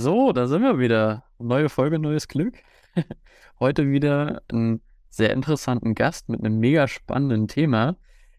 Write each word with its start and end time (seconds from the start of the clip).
So, 0.00 0.30
da 0.32 0.46
sind 0.46 0.62
wir 0.62 0.78
wieder. 0.78 1.24
Neue 1.40 1.68
Folge, 1.68 1.98
neues 1.98 2.28
Glück. 2.28 2.54
Heute 3.58 3.90
wieder 3.90 4.42
einen 4.46 4.80
sehr 5.10 5.32
interessanten 5.32 5.96
Gast 5.96 6.28
mit 6.28 6.38
einem 6.38 6.60
mega 6.60 6.86
spannenden 6.86 7.48
Thema. 7.48 7.96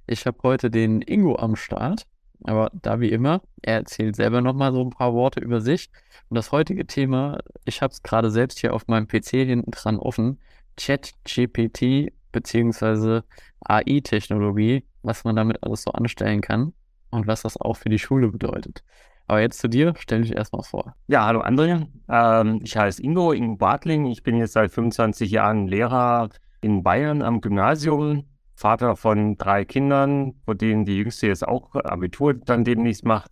Ich 0.08 0.26
habe 0.26 0.38
heute 0.42 0.72
den 0.72 1.02
Ingo 1.02 1.36
am 1.36 1.58
Start, 1.58 2.08
aber 2.46 2.72
da 2.74 3.02
wie 3.02 3.10
immer, 3.10 3.42
er 3.62 3.76
erzählt 3.76 4.16
selber 4.16 4.40
nochmal 4.40 4.72
so 4.72 4.82
ein 4.82 4.90
paar 4.90 5.14
Worte 5.14 5.42
über 5.42 5.60
sich. 5.60 5.90
Und 6.30 6.36
das 6.36 6.54
heutige 6.54 6.88
Thema, 6.88 7.40
ich 7.66 7.82
habe 7.82 7.92
es 7.92 8.04
gerade 8.04 8.32
selbst 8.32 8.60
hier 8.60 8.74
auf 8.74 8.88
meinem 8.88 9.10
PC 9.10 9.30
hinten 9.46 9.72
dran 9.72 10.00
offen, 10.00 10.40
Chat-GPT 10.78 12.14
beziehungsweise 12.32 13.26
AI-Technologie, 13.66 14.86
was 15.02 15.26
man 15.26 15.36
damit 15.36 15.62
alles 15.62 15.82
so 15.82 15.92
anstellen 15.92 16.40
kann 16.40 16.72
und 17.10 17.28
was 17.28 17.42
das 17.42 17.58
auch 17.58 17.76
für 17.76 17.90
die 17.90 18.00
Schule 18.00 18.30
bedeutet. 18.30 18.82
Aber 19.30 19.42
jetzt 19.42 19.60
zu 19.60 19.68
dir, 19.68 19.94
stell 20.00 20.24
dich 20.24 20.36
erstmal 20.36 20.64
vor. 20.64 20.96
Ja, 21.06 21.24
hallo 21.24 21.42
André. 21.42 21.86
Ähm, 22.10 22.62
ich 22.64 22.76
heiße 22.76 23.04
Ingo, 23.04 23.32
Ingo 23.32 23.58
Bartling. 23.58 24.08
Ich 24.08 24.24
bin 24.24 24.38
jetzt 24.38 24.54
seit 24.54 24.72
25 24.72 25.30
Jahren 25.30 25.68
Lehrer 25.68 26.30
in 26.62 26.82
Bayern 26.82 27.22
am 27.22 27.40
Gymnasium, 27.40 28.26
Vater 28.56 28.96
von 28.96 29.38
drei 29.38 29.66
Kindern, 29.66 30.34
von 30.46 30.58
denen 30.58 30.84
die 30.84 30.98
jüngste 30.98 31.28
jetzt 31.28 31.48
auch 31.48 31.76
Abitur 31.76 32.34
dann 32.34 32.64
demnächst 32.64 33.06
macht. 33.06 33.30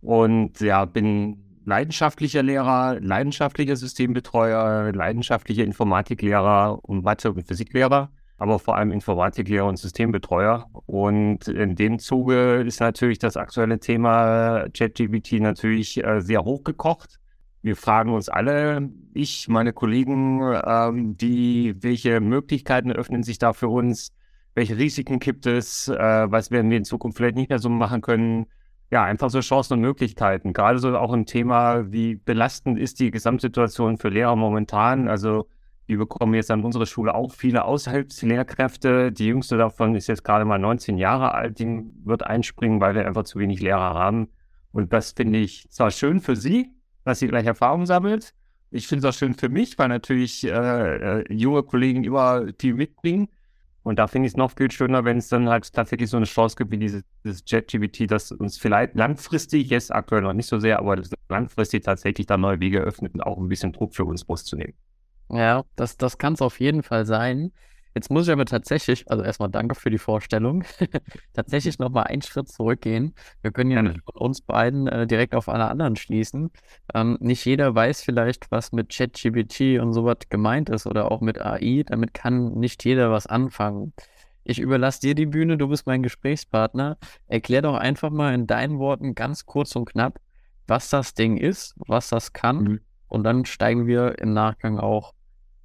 Und 0.00 0.58
ja, 0.58 0.84
bin 0.84 1.60
leidenschaftlicher 1.64 2.42
Lehrer, 2.42 2.98
leidenschaftlicher 3.00 3.76
Systembetreuer, 3.76 4.90
leidenschaftlicher 4.90 5.62
Informatiklehrer 5.62 6.80
und 6.82 7.04
Mathe- 7.04 7.30
und 7.30 7.46
Physiklehrer 7.46 8.10
aber 8.40 8.58
vor 8.58 8.76
allem 8.76 8.90
Informatiklehrer 8.90 9.66
und 9.66 9.76
Systembetreuer. 9.76 10.66
Und 10.86 11.46
in 11.46 11.76
dem 11.76 11.98
Zuge 11.98 12.62
ist 12.66 12.80
natürlich 12.80 13.18
das 13.18 13.36
aktuelle 13.36 13.78
Thema 13.78 14.64
ChatGPT 14.72 15.40
natürlich 15.40 16.02
äh, 16.02 16.22
sehr 16.22 16.42
hochgekocht. 16.42 17.20
Wir 17.60 17.76
fragen 17.76 18.14
uns 18.14 18.30
alle, 18.30 18.88
ich, 19.12 19.48
meine 19.48 19.74
Kollegen, 19.74 20.40
ähm, 20.64 21.18
die, 21.18 21.74
welche 21.80 22.20
Möglichkeiten 22.20 22.90
öffnen 22.90 23.22
sich 23.22 23.36
da 23.36 23.52
für 23.52 23.68
uns? 23.68 24.14
Welche 24.54 24.78
Risiken 24.78 25.18
gibt 25.18 25.44
es? 25.44 25.88
Äh, 25.88 25.98
was 26.30 26.50
werden 26.50 26.70
wir 26.70 26.78
in 26.78 26.84
Zukunft 26.84 27.18
vielleicht 27.18 27.36
nicht 27.36 27.50
mehr 27.50 27.58
so 27.58 27.68
machen 27.68 28.00
können? 28.00 28.46
Ja, 28.90 29.04
einfach 29.04 29.28
so 29.28 29.40
Chancen 29.40 29.74
und 29.74 29.80
Möglichkeiten. 29.82 30.54
Gerade 30.54 30.78
so 30.78 30.96
auch 30.96 31.12
ein 31.12 31.26
Thema, 31.26 31.92
wie 31.92 32.14
belastend 32.14 32.78
ist 32.78 33.00
die 33.00 33.10
Gesamtsituation 33.10 33.98
für 33.98 34.08
Lehrer 34.08 34.34
momentan? 34.34 35.08
Also 35.08 35.46
wir 35.90 35.98
bekommen 35.98 36.34
jetzt 36.34 36.52
an 36.52 36.62
unserer 36.62 36.86
Schule 36.86 37.14
auch 37.14 37.32
viele 37.32 37.64
Aushilfslehrkräfte. 37.64 39.10
Die 39.10 39.26
jüngste 39.26 39.58
davon 39.58 39.96
ist 39.96 40.06
jetzt 40.06 40.22
gerade 40.22 40.44
mal 40.44 40.58
19 40.58 40.96
Jahre 40.98 41.34
alt. 41.34 41.58
Die 41.58 41.82
wird 42.04 42.24
einspringen, 42.24 42.80
weil 42.80 42.94
wir 42.94 43.06
einfach 43.06 43.24
zu 43.24 43.40
wenig 43.40 43.60
Lehrer 43.60 43.94
haben. 43.94 44.28
Und 44.70 44.92
das 44.92 45.12
finde 45.12 45.40
ich 45.40 45.68
zwar 45.70 45.90
schön 45.90 46.20
für 46.20 46.36
sie, 46.36 46.70
dass 47.04 47.18
sie 47.18 47.26
gleich 47.26 47.44
Erfahrung 47.44 47.86
sammelt. 47.86 48.34
Ich 48.70 48.86
finde 48.86 49.06
es 49.06 49.14
auch 49.14 49.18
schön 49.18 49.34
für 49.34 49.48
mich, 49.48 49.76
weil 49.78 49.88
natürlich 49.88 50.46
äh, 50.46 50.50
äh, 51.22 51.24
junge 51.32 51.64
Kollegen 51.64 52.04
immer 52.04 52.46
viel 52.60 52.74
mitbringen. 52.74 53.28
Und 53.82 53.98
da 53.98 54.06
finde 54.06 54.26
ich 54.26 54.34
es 54.34 54.36
noch 54.36 54.52
viel 54.52 54.70
schöner, 54.70 55.04
wenn 55.04 55.16
es 55.16 55.28
dann 55.28 55.48
halt 55.48 55.72
tatsächlich 55.72 56.08
so 56.08 56.18
eine 56.18 56.26
Chance 56.26 56.54
gibt 56.54 56.70
wie 56.70 56.78
dieses, 56.78 57.02
dieses 57.24 57.42
JetGBT, 57.46 58.08
das 58.08 58.30
uns 58.30 58.58
vielleicht 58.58 58.94
langfristig, 58.94 59.70
jetzt 59.70 59.92
aktuell 59.92 60.22
noch 60.22 60.34
nicht 60.34 60.46
so 60.46 60.60
sehr, 60.60 60.78
aber 60.78 61.02
langfristig 61.28 61.82
tatsächlich 61.82 62.26
da 62.26 62.36
neue 62.36 62.60
Wege 62.60 62.78
öffnet 62.78 63.14
und 63.14 63.22
auch 63.22 63.38
ein 63.38 63.48
bisschen 63.48 63.72
Druck 63.72 63.96
für 63.96 64.04
uns 64.04 64.28
rauszunehmen. 64.28 64.74
Ja, 65.32 65.64
das, 65.76 65.96
das 65.96 66.18
kann 66.18 66.34
es 66.34 66.42
auf 66.42 66.60
jeden 66.60 66.82
Fall 66.82 67.06
sein. 67.06 67.52
Jetzt 67.94 68.10
muss 68.10 68.28
ich 68.28 68.32
aber 68.32 68.44
tatsächlich, 68.44 69.10
also 69.10 69.24
erstmal 69.24 69.50
danke 69.50 69.74
für 69.74 69.90
die 69.90 69.98
Vorstellung, 69.98 70.62
tatsächlich 71.32 71.78
nochmal 71.78 72.04
einen 72.04 72.22
Schritt 72.22 72.48
zurückgehen. 72.48 73.14
Wir 73.42 73.50
können 73.50 73.70
ja 73.72 73.82
von 73.82 74.14
uns 74.14 74.42
beiden 74.42 74.86
äh, 74.86 75.06
direkt 75.08 75.34
auf 75.34 75.48
alle 75.48 75.68
anderen 75.68 75.96
schließen. 75.96 76.50
Ähm, 76.94 77.18
nicht 77.20 77.44
jeder 77.44 77.74
weiß 77.74 78.02
vielleicht, 78.02 78.50
was 78.52 78.70
mit 78.70 78.90
ChatGPT 78.90 79.80
und 79.80 79.92
sowas 79.92 80.18
gemeint 80.28 80.70
ist 80.70 80.86
oder 80.86 81.10
auch 81.10 81.20
mit 81.20 81.40
AI. 81.40 81.82
Damit 81.84 82.14
kann 82.14 82.52
nicht 82.54 82.84
jeder 82.84 83.10
was 83.10 83.26
anfangen. 83.26 83.92
Ich 84.44 84.60
überlasse 84.60 85.00
dir 85.00 85.14
die 85.16 85.26
Bühne, 85.26 85.58
du 85.58 85.68
bist 85.68 85.86
mein 85.86 86.02
Gesprächspartner. 86.02 86.96
Erklär 87.26 87.62
doch 87.62 87.74
einfach 87.74 88.10
mal 88.10 88.34
in 88.34 88.46
deinen 88.46 88.78
Worten 88.78 89.16
ganz 89.16 89.46
kurz 89.46 89.74
und 89.74 89.86
knapp, 89.86 90.20
was 90.68 90.90
das 90.90 91.14
Ding 91.14 91.36
ist, 91.36 91.74
was 91.76 92.08
das 92.08 92.32
kann. 92.32 92.62
Mhm. 92.62 92.80
Und 93.08 93.24
dann 93.24 93.44
steigen 93.44 93.88
wir 93.88 94.18
im 94.20 94.32
Nachgang 94.32 94.78
auch 94.78 95.12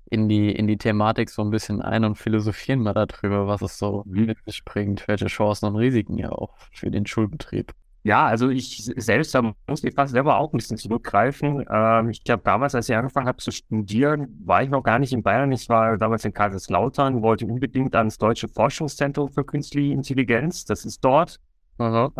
in 0.09 0.29
die, 0.29 0.51
in 0.51 0.67
die 0.67 0.77
Thematik 0.77 1.29
so 1.29 1.41
ein 1.41 1.49
bisschen 1.49 1.81
ein 1.81 2.03
und 2.03 2.15
philosophieren 2.15 2.81
mal 2.81 2.93
darüber, 2.93 3.47
was 3.47 3.61
es 3.61 3.77
so 3.77 4.03
mhm. 4.05 4.25
mit 4.25 4.37
sich 4.45 4.63
bringt, 4.63 5.07
welche 5.07 5.27
Chancen 5.27 5.65
und 5.67 5.75
Risiken 5.75 6.17
ja 6.17 6.31
auch 6.31 6.53
für 6.71 6.91
den 6.91 7.05
Schulbetrieb. 7.05 7.73
Ja, 8.03 8.27
also 8.27 8.49
ich 8.49 8.85
selbst, 8.97 9.33
da 9.33 9.41
muss 9.41 9.83
ich 9.83 9.95
fast 9.95 10.13
selber 10.13 10.37
auch 10.37 10.53
ein 10.53 10.57
bisschen 10.57 10.77
zurückgreifen. 10.77 11.65
Ähm, 11.67 12.11
ich 12.11 12.23
glaube, 12.23 12.43
damals, 12.43 12.75
als 12.75 12.87
ich 12.87 12.95
angefangen 12.95 13.27
habe 13.27 13.39
zu 13.39 13.49
studieren, 13.49 14.27
war 14.45 14.61
ich 14.61 14.69
noch 14.69 14.83
gar 14.83 14.99
nicht 14.99 15.11
in 15.11 15.23
Bayern. 15.23 15.51
Ich 15.51 15.67
war 15.69 15.97
damals 15.97 16.23
in 16.23 16.31
Kaiserslautern, 16.31 17.23
wollte 17.23 17.47
unbedingt 17.47 17.95
ans 17.95 18.19
Deutsche 18.19 18.47
Forschungszentrum 18.47 19.31
für 19.31 19.43
Künstliche 19.43 19.91
Intelligenz. 19.91 20.65
Das 20.65 20.85
ist 20.85 21.03
dort. 21.03 21.39
Mhm. 21.79 22.11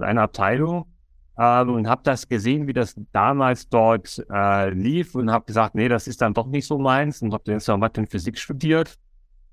Eine 0.00 0.22
Abteilung 0.22 0.86
ähm, 1.38 1.70
und 1.70 1.88
habe 1.88 2.02
das 2.04 2.28
gesehen, 2.28 2.66
wie 2.66 2.72
das 2.72 2.94
damals 3.12 3.68
dort 3.68 4.24
äh, 4.30 4.70
lief 4.70 5.14
und 5.14 5.30
habe 5.30 5.44
gesagt, 5.46 5.74
nee, 5.74 5.88
das 5.88 6.08
ist 6.08 6.20
dann 6.20 6.34
doch 6.34 6.46
nicht 6.46 6.66
so 6.66 6.78
meins 6.78 7.22
und 7.22 7.32
habe 7.32 7.44
dann 7.46 7.60
so 7.60 7.76
Mathe 7.76 8.00
und 8.00 8.10
Physik 8.10 8.38
studiert 8.38 8.98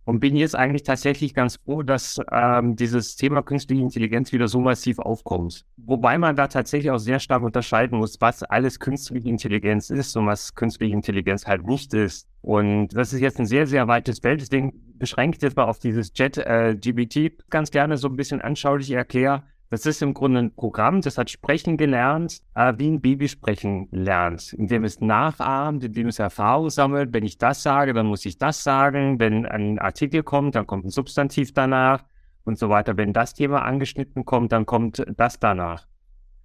und 0.06 0.20
bin 0.20 0.36
jetzt 0.36 0.56
eigentlich 0.56 0.84
tatsächlich 0.84 1.34
ganz 1.34 1.58
froh, 1.58 1.84
dass 1.84 2.20
ähm, 2.32 2.76
dieses 2.76 3.16
Thema 3.16 3.42
künstliche 3.42 3.82
Intelligenz 3.82 4.32
wieder 4.32 4.48
so 4.48 4.60
massiv 4.60 5.00
aufkommt. 5.00 5.66
Wobei 5.78 6.18
man 6.18 6.36
da 6.36 6.48
tatsächlich 6.48 6.92
auch 6.92 7.00
sehr 7.00 7.20
stark 7.20 7.44
unterscheiden 7.44 8.00
muss, 8.00 8.20
was 8.22 8.44
alles 8.44 8.80
künstliche 8.80 9.30
Intelligenz 9.30 9.90
ist 9.90 10.16
und 10.16 10.28
was 10.28 10.54
künstliche 10.56 10.94
Intelligenz 10.94 11.46
halt 11.46 11.66
nicht 11.66 11.94
ist. 11.94 12.28
Und 12.42 12.90
das 12.90 13.14
ist 13.14 13.22
jetzt 13.22 13.40
ein 13.40 13.48
sehr, 13.48 13.66
sehr 13.66 13.88
weites 13.88 14.20
Feld. 14.20 14.42
Deswegen 14.42 14.74
beschränkt 14.98 15.42
jetzt 15.42 15.58
mal 15.58 15.66
auf 15.66 15.80
dieses 15.80 16.12
Jet 16.16 16.38
äh, 16.38 16.76
GBT 16.80 17.50
ganz 17.50 17.72
gerne 17.72 17.98
so 17.98 18.08
ein 18.08 18.16
bisschen 18.16 18.42
anschaulich 18.42 18.92
erklären 18.92 19.44
das 19.76 19.86
ist 19.86 20.02
im 20.02 20.14
Grunde 20.14 20.40
ein 20.40 20.56
Programm, 20.56 21.02
das 21.02 21.18
hat 21.18 21.30
Sprechen 21.30 21.76
gelernt, 21.76 22.40
äh, 22.54 22.72
wie 22.78 22.88
ein 22.88 23.02
Baby 23.02 23.28
sprechen 23.28 23.90
lernt, 23.92 24.54
indem 24.54 24.86
es 24.86 25.02
nachahmt, 25.02 25.84
indem 25.84 26.08
es 26.08 26.18
Erfahrung 26.18 26.70
sammelt. 26.70 27.14
Wenn 27.14 27.26
ich 27.26 27.38
das 27.38 27.62
sage, 27.62 27.94
dann 27.94 28.06
muss 28.06 28.26
ich 28.26 28.38
das 28.38 28.64
sagen. 28.64 29.20
Wenn 29.20 29.46
ein 29.46 29.78
Artikel 29.78 30.24
kommt, 30.24 30.56
dann 30.56 30.66
kommt 30.66 30.86
ein 30.86 30.92
Substantiv 30.92 31.54
danach 31.54 32.06
und 32.46 32.58
so 32.58 32.70
weiter. 32.70 32.96
Wenn 32.96 33.12
das 33.12 33.34
Thema 33.34 33.64
angeschnitten 33.64 34.24
kommt, 34.24 34.54
dann 34.54 34.66
kommt 34.66 35.04
das 35.18 35.40
danach. 35.42 35.88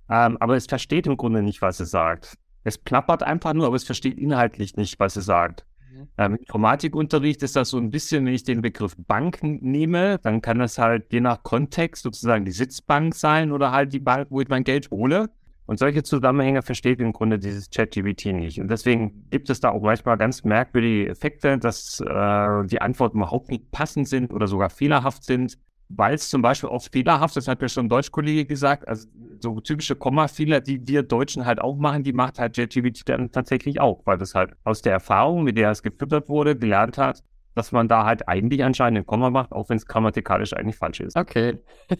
Ähm, 0.08 0.36
aber 0.41 0.56
es 0.56 0.66
versteht 0.66 1.06
im 1.06 1.16
Grunde 1.16 1.41
nicht, 1.41 1.62
was 1.62 1.78
es 1.78 1.92
sagt. 1.92 2.36
Es 2.64 2.78
plappert 2.78 3.22
einfach 3.22 3.54
nur, 3.54 3.66
aber 3.66 3.76
es 3.76 3.84
versteht 3.84 4.18
inhaltlich 4.18 4.76
nicht, 4.76 4.98
was 4.98 5.14
es 5.14 5.26
sagt. 5.26 5.64
Mhm. 5.90 6.08
Ähm, 6.18 6.34
Informatikunterricht 6.36 7.42
ist 7.42 7.56
das 7.56 7.70
so 7.70 7.78
ein 7.78 7.90
bisschen, 7.90 8.26
wenn 8.26 8.34
ich 8.34 8.44
den 8.44 8.62
Begriff 8.62 8.96
Bank 8.96 9.42
nehme, 9.42 10.18
dann 10.22 10.40
kann 10.40 10.58
das 10.58 10.78
halt 10.78 11.12
je 11.12 11.20
nach 11.20 11.42
Kontext 11.42 12.02
sozusagen 12.02 12.44
die 12.44 12.52
Sitzbank 12.52 13.14
sein 13.14 13.52
oder 13.52 13.72
halt 13.72 13.92
die 13.92 14.00
Bank, 14.00 14.28
wo 14.30 14.40
ich 14.40 14.48
mein 14.48 14.64
Geld 14.64 14.90
hole. 14.90 15.30
Und 15.66 15.78
solche 15.78 16.02
Zusammenhänge 16.02 16.62
versteht 16.62 17.00
im 17.00 17.12
Grunde 17.12 17.38
dieses 17.38 17.70
ChatGPT 17.70 18.26
nicht. 18.26 18.60
Und 18.60 18.68
deswegen 18.68 19.28
gibt 19.30 19.50
es 19.50 19.60
da 19.60 19.70
auch 19.70 19.82
manchmal 19.82 20.18
ganz 20.18 20.42
merkwürdige 20.42 21.08
Effekte, 21.08 21.58
dass 21.58 22.00
äh, 22.00 22.66
die 22.66 22.80
Antworten 22.80 23.18
überhaupt 23.18 23.50
nicht 23.50 23.70
passend 23.70 24.08
sind 24.08 24.32
oder 24.32 24.48
sogar 24.48 24.68
fehlerhaft 24.68 25.22
sind 25.22 25.58
weil 25.90 26.14
es 26.14 26.30
zum 26.30 26.40
Beispiel 26.40 26.68
oft 26.68 26.92
fehlerhaft, 26.92 27.36
das 27.36 27.48
hat 27.48 27.60
ja 27.60 27.68
schon 27.68 27.86
ein 27.86 27.88
Deutschkollege 27.88 28.46
gesagt, 28.46 28.86
also 28.86 29.08
so 29.40 29.60
typische 29.60 29.96
Kommafehler, 29.96 30.60
die 30.60 30.86
wir 30.86 31.02
Deutschen 31.02 31.44
halt 31.44 31.60
auch 31.60 31.76
machen, 31.76 32.04
die 32.04 32.12
macht 32.12 32.38
halt 32.38 32.56
JetGPT 32.56 33.08
dann 33.08 33.32
tatsächlich 33.32 33.80
auch, 33.80 34.00
weil 34.04 34.16
das 34.16 34.34
halt 34.34 34.52
aus 34.64 34.82
der 34.82 34.92
Erfahrung, 34.92 35.42
mit 35.42 35.58
der 35.58 35.70
es 35.70 35.82
gefüttert 35.82 36.28
wurde, 36.28 36.56
gelernt 36.56 36.96
hat, 36.96 37.24
dass 37.56 37.72
man 37.72 37.88
da 37.88 38.04
halt 38.04 38.28
eigentlich 38.28 38.62
anscheinend 38.62 39.00
ein 39.00 39.06
Komma 39.06 39.30
macht, 39.30 39.50
auch 39.50 39.68
wenn 39.68 39.78
es 39.78 39.86
grammatikalisch 39.86 40.52
eigentlich 40.52 40.76
falsch 40.76 41.00
ist. 41.00 41.16
Okay. 41.16 41.58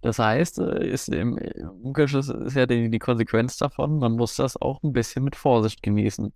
das 0.00 0.18
heißt, 0.18 0.60
äh, 0.60 0.88
ist 0.88 1.08
im 1.10 1.38
Umkehrschluss 1.82 2.30
ist 2.30 2.56
ja 2.56 2.64
die, 2.64 2.88
die 2.90 2.98
Konsequenz 2.98 3.58
davon, 3.58 3.98
man 3.98 4.12
muss 4.12 4.36
das 4.36 4.60
auch 4.60 4.82
ein 4.82 4.94
bisschen 4.94 5.24
mit 5.24 5.36
Vorsicht 5.36 5.82
genießen. 5.82 6.32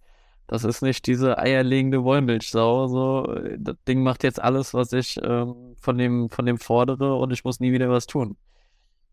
Das 0.48 0.64
ist 0.64 0.80
nicht 0.80 1.06
diese 1.06 1.38
eierlegende 1.38 2.02
Wollmilchsau. 2.02 2.88
So, 2.88 3.38
das 3.58 3.76
Ding 3.86 4.02
macht 4.02 4.24
jetzt 4.24 4.42
alles, 4.42 4.72
was 4.72 4.92
ich 4.94 5.20
ähm, 5.22 5.76
von, 5.78 5.98
dem, 5.98 6.30
von 6.30 6.46
dem 6.46 6.56
fordere 6.58 7.14
und 7.16 7.32
ich 7.32 7.44
muss 7.44 7.60
nie 7.60 7.70
wieder 7.70 7.90
was 7.90 8.06
tun. 8.06 8.36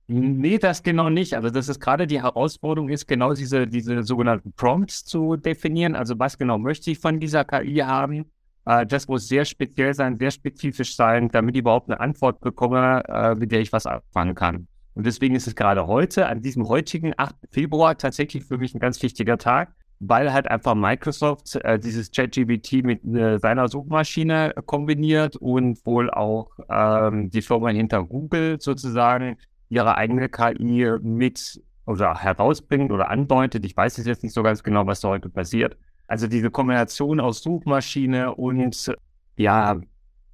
Nee, 0.07 0.59
das 0.59 0.81
genau 0.81 1.09
nicht. 1.09 1.33
Also 1.33 1.49
das 1.49 1.67
ist 1.67 1.81
gerade 1.81 2.07
die 2.07 2.21
Herausforderung, 2.21 2.89
ist 2.89 3.05
genau 3.05 3.33
diese, 3.33 3.67
diese 3.67 4.03
sogenannten 4.03 4.53
Prompts 4.53 5.03
zu 5.03 5.35
definieren. 5.35 5.95
Also 5.95 6.17
was 6.17 6.37
genau 6.37 6.57
möchte 6.57 6.89
ich 6.91 6.99
von 6.99 7.19
dieser 7.19 7.43
KI 7.43 7.77
haben? 7.77 8.31
Äh, 8.65 8.85
das 8.85 9.09
muss 9.09 9.27
sehr 9.27 9.43
speziell 9.43 9.93
sein, 9.93 10.17
sehr 10.17 10.31
spezifisch 10.31 10.95
sein, 10.95 11.29
damit 11.29 11.55
ich 11.55 11.61
überhaupt 11.61 11.89
eine 11.89 11.99
Antwort 11.99 12.39
bekomme, 12.39 13.03
äh, 13.09 13.35
mit 13.35 13.51
der 13.51 13.59
ich 13.59 13.73
was 13.73 13.85
anfangen 13.85 14.35
kann. 14.35 14.67
Und 14.93 15.05
deswegen 15.05 15.35
ist 15.35 15.47
es 15.47 15.55
gerade 15.55 15.85
heute, 15.87 16.27
an 16.27 16.41
diesem 16.41 16.69
heutigen 16.69 17.13
8. 17.17 17.35
Februar, 17.51 17.97
tatsächlich 17.97 18.45
für 18.45 18.57
mich 18.57 18.73
ein 18.73 18.79
ganz 18.79 19.03
wichtiger 19.03 19.37
Tag, 19.37 19.73
weil 19.99 20.33
halt 20.33 20.49
einfach 20.49 20.75
Microsoft 20.75 21.55
äh, 21.55 21.79
dieses 21.79 22.11
ChatGPT 22.11 22.83
mit 22.83 23.03
äh, 23.05 23.39
seiner 23.39 23.67
Suchmaschine 23.67 24.53
kombiniert 24.65 25.35
und 25.37 25.85
wohl 25.85 26.09
auch 26.09 26.51
ähm, 26.69 27.29
die 27.29 27.41
Firma 27.41 27.69
hinter 27.69 28.03
Google 28.03 28.59
sozusagen 28.59 29.37
ihre 29.69 29.97
eigene 29.97 30.29
KI 30.29 30.91
mit 31.01 31.61
oder 31.85 32.15
herausbringt 32.15 32.91
oder 32.91 33.09
andeutet. 33.09 33.65
Ich 33.65 33.75
weiß 33.75 33.97
es 33.97 34.05
jetzt 34.05 34.23
nicht 34.23 34.33
so 34.33 34.43
ganz 34.43 34.63
genau, 34.63 34.85
was 34.85 35.01
da 35.01 35.09
heute 35.09 35.29
passiert. 35.29 35.77
Also 36.07 36.27
diese 36.27 36.51
Kombination 36.51 37.19
aus 37.19 37.41
Suchmaschine 37.41 38.35
und 38.35 38.93
ja, 39.37 39.79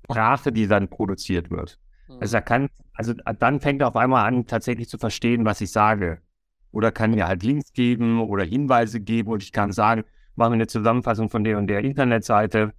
Sprache, 0.06 0.52
die 0.52 0.68
dann 0.68 0.88
produziert 0.88 1.50
wird. 1.50 1.80
Mhm. 2.08 2.18
Also 2.19 2.38
er 2.38 2.42
kann, 2.42 2.69
also 2.94 3.13
dann 3.40 3.60
fängt 3.60 3.81
er 3.81 3.88
auf 3.88 3.96
einmal 3.96 4.28
an, 4.28 4.46
tatsächlich 4.48 4.90
zu 4.90 4.98
verstehen, 4.98 5.46
was 5.46 5.62
ich 5.62 5.72
sage. 5.72 6.22
Oder 6.72 6.92
kann 6.92 7.12
mir 7.12 7.28
halt 7.28 7.44
Links 7.44 7.74
geben 7.74 8.22
oder 8.22 8.44
Hinweise 8.44 9.02
geben 9.02 9.32
und 9.32 9.44
ich 9.44 9.52
kann 9.52 9.72
sagen, 9.72 10.04
mach 10.36 10.50
mir 10.50 10.56
eine 10.56 10.68
Zusammenfassung 10.68 11.30
von 11.30 11.44
der 11.44 11.58
und 11.58 11.68
der 11.68 11.80
Internetseite 11.80 12.74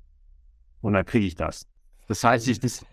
und 0.81 0.95
dann 0.95 1.05
kriege 1.05 1.27
ich 1.27 1.35
das. 1.35 1.67
Das 2.09 2.25
heißt, 2.25 2.49
ich 2.49 2.61
das 2.61 2.85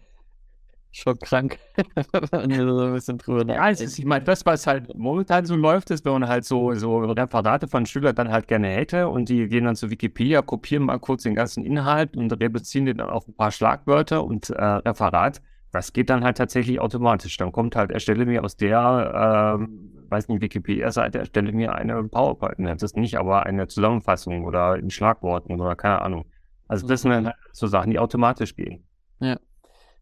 schon 0.92 1.18
krank, 1.20 1.60
wenn 2.32 2.50
wir 2.50 2.66
so 2.66 2.86
ein 2.86 2.94
bisschen 2.94 3.18
drüber 3.18 3.46
Ja, 3.54 3.70
es 3.70 3.82
ist, 3.82 4.00
ich 4.00 4.06
meine, 4.06 4.26
das, 4.26 4.46
was 4.46 4.66
halt 4.66 4.96
momentan 4.98 5.46
so 5.46 5.56
läuft, 5.56 5.92
ist, 5.92 6.04
wenn 6.06 6.14
man 6.14 6.28
halt 6.28 6.46
so, 6.46 6.74
so 6.74 7.00
Referate 7.00 7.68
von 7.68 7.86
Schülern 7.86 8.16
dann 8.16 8.32
halt 8.32 8.48
gerne 8.48 8.70
hätte 8.70 9.08
und 9.08 9.30
die 9.30 9.48
gehen 9.48 9.66
dann 9.66 9.76
zu 9.76 9.90
Wikipedia, 9.90 10.42
kopieren 10.42 10.86
mal 10.86 11.00
kurz 11.00 11.24
den 11.24 11.36
ganzen 11.36 11.64
Inhalt 11.64 12.18
und 12.18 12.32
reduzieren 12.32 12.86
den 12.86 12.98
dann 12.98 13.10
auf 13.10 13.28
ein 13.28 13.34
paar 13.36 13.52
Schlagwörter 13.52 14.24
und 14.24 14.50
äh, 14.50 14.64
Referat. 14.64 15.42
Das 15.72 15.94
geht 15.94 16.10
dann 16.10 16.24
halt 16.24 16.38
tatsächlich 16.38 16.80
automatisch. 16.80 17.38
Dann 17.38 17.52
kommt 17.52 17.76
halt, 17.76 17.92
erstelle 17.92 18.26
mir 18.26 18.44
aus 18.44 18.56
der, 18.56 19.60
äh, 19.60 19.68
weiß 20.10 20.28
nicht, 20.30 20.42
Wikipedia-Seite, 20.42 21.20
erstelle 21.20 21.52
mir 21.52 21.76
eine 21.76 22.04
PowerPoint. 22.04 22.68
Das 22.68 22.84
ist 22.84 22.98
nicht 22.98 23.18
aber 23.18 23.46
eine 23.46 23.68
Zusammenfassung 23.68 24.46
oder 24.46 24.78
in 24.78 24.90
Schlagworten 24.90 25.60
oder 25.60 25.76
keine 25.76 26.02
Ahnung. 26.02 26.26
Also 26.68 26.88
das 26.88 27.02
sind 27.02 27.12
dann 27.12 27.26
halt 27.28 27.36
so 27.52 27.68
Sachen, 27.68 27.92
die 27.92 28.00
automatisch 28.00 28.56
gehen. 28.56 28.84
Ja. 29.20 29.38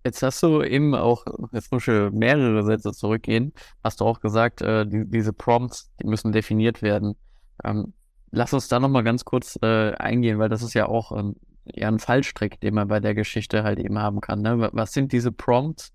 Jetzt 0.06 0.24
hast 0.24 0.42
du 0.42 0.62
eben 0.64 0.96
auch, 0.96 1.26
jetzt 1.52 1.72
muss 1.72 1.86
ich 1.88 2.12
mehrere 2.12 2.64
Sätze 2.64 2.94
zurückgehen, 2.94 3.54
hast 3.84 4.00
du 4.00 4.06
auch 4.06 4.22
gesagt, 4.22 4.62
äh, 4.62 4.86
die, 4.86 5.04
diese 5.06 5.34
Prompts, 5.34 5.92
die 6.02 6.08
müssen 6.08 6.32
definiert 6.32 6.82
werden. 6.82 7.16
Ähm, 7.64 7.94
lass 8.32 8.54
uns 8.54 8.70
da 8.70 8.80
nochmal 8.80 9.04
ganz 9.04 9.26
kurz 9.26 9.58
äh, 9.62 9.94
eingehen, 9.96 10.40
weil 10.40 10.50
das 10.50 10.62
ist 10.62 10.74
ja 10.74 10.88
auch 10.88 11.12
ähm, 11.12 11.36
ja 11.74 11.88
ein 11.88 12.00
Fallstrick, 12.00 12.60
den 12.62 12.74
man 12.76 12.88
bei 12.88 13.00
der 13.00 13.16
Geschichte 13.16 13.64
halt 13.64 13.80
eben 13.80 14.00
haben 14.00 14.22
kann. 14.22 14.42
Ne? 14.42 14.70
Was 14.74 14.94
sind 14.94 15.12
diese 15.12 15.32
Prompts? 15.32 15.94